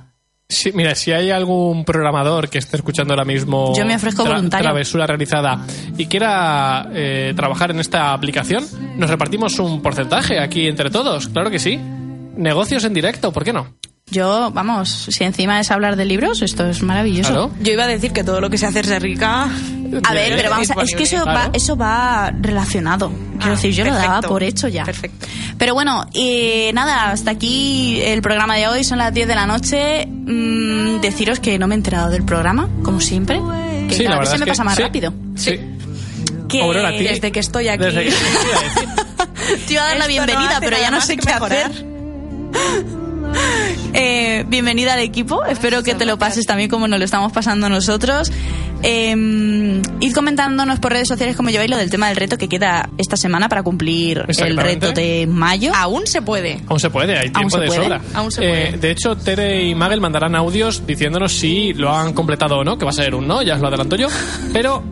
[0.49, 4.65] Sí, mira, si hay algún programador que esté escuchando ahora mismo Yo me ofrezco voluntario.
[4.67, 5.65] travesura realizada
[5.97, 8.67] y quiera eh, trabajar en esta aplicación,
[8.99, 11.79] nos repartimos un porcentaje aquí entre todos, claro que sí.
[12.37, 13.77] Negocios en directo, ¿por qué no?
[14.11, 17.31] Yo, vamos, si encima es hablar de libros, esto es maravilloso.
[17.49, 17.51] Claro.
[17.63, 19.45] Yo iba a decir que todo lo que se hace es rica.
[20.05, 23.09] A ver, pero vamos a, es que eso va, eso va relacionado.
[23.39, 24.29] Quiero Ah, decir, yo lo daba perfecto.
[24.29, 24.85] por hecho ya.
[24.85, 25.27] Perfecto.
[25.57, 29.47] Pero bueno, y nada, hasta aquí el programa de hoy, son las 10 de la
[29.47, 30.07] noche.
[30.07, 33.41] Mm, deciros que no me he enterado del programa, como siempre.
[33.89, 35.15] Que Sí, la cada vez verdad se me que pasa más sí, rápido.
[35.37, 35.59] Sí.
[36.49, 38.17] Que Aurora, desde que estoy aquí- Desde que te
[38.49, 38.89] iba a decir.
[39.67, 41.71] Te iba a dar la no bienvenida, pero ya no sé qué mejorar.
[41.71, 41.87] hacer.
[43.95, 45.45] Eh, bienvenida al equipo.
[45.45, 48.33] Espero que te lo pases también como nos lo estamos pasando nosotros.
[48.85, 49.15] Eh,
[50.01, 53.17] id comentándonos por redes sociales cómo lleváis lo del tema del reto que queda esta
[53.17, 55.73] semana para cumplir el reto de mayo.
[55.75, 56.61] Aún se puede.
[56.69, 58.01] Aún se puede, hay tiempo se de puede, sobra.
[58.15, 58.79] aún se Eh, puede.
[58.79, 62.85] de hecho, Tere y Magel mandarán audios diciéndonos si lo han completado o no, que
[62.85, 64.09] va a ser un no, ya os lo adelanto yo.
[64.53, 64.83] Pero.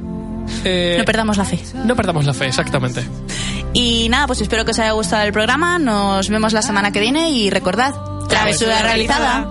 [0.64, 1.58] eh, No perdamos la fe.
[1.86, 3.02] no perdamos la fe, exactamente.
[3.72, 5.78] Y nada, pues espero que os haya gustado el programa.
[5.78, 7.94] Nos vemos la semana que viene y recordad,
[8.30, 9.46] travesura realizada.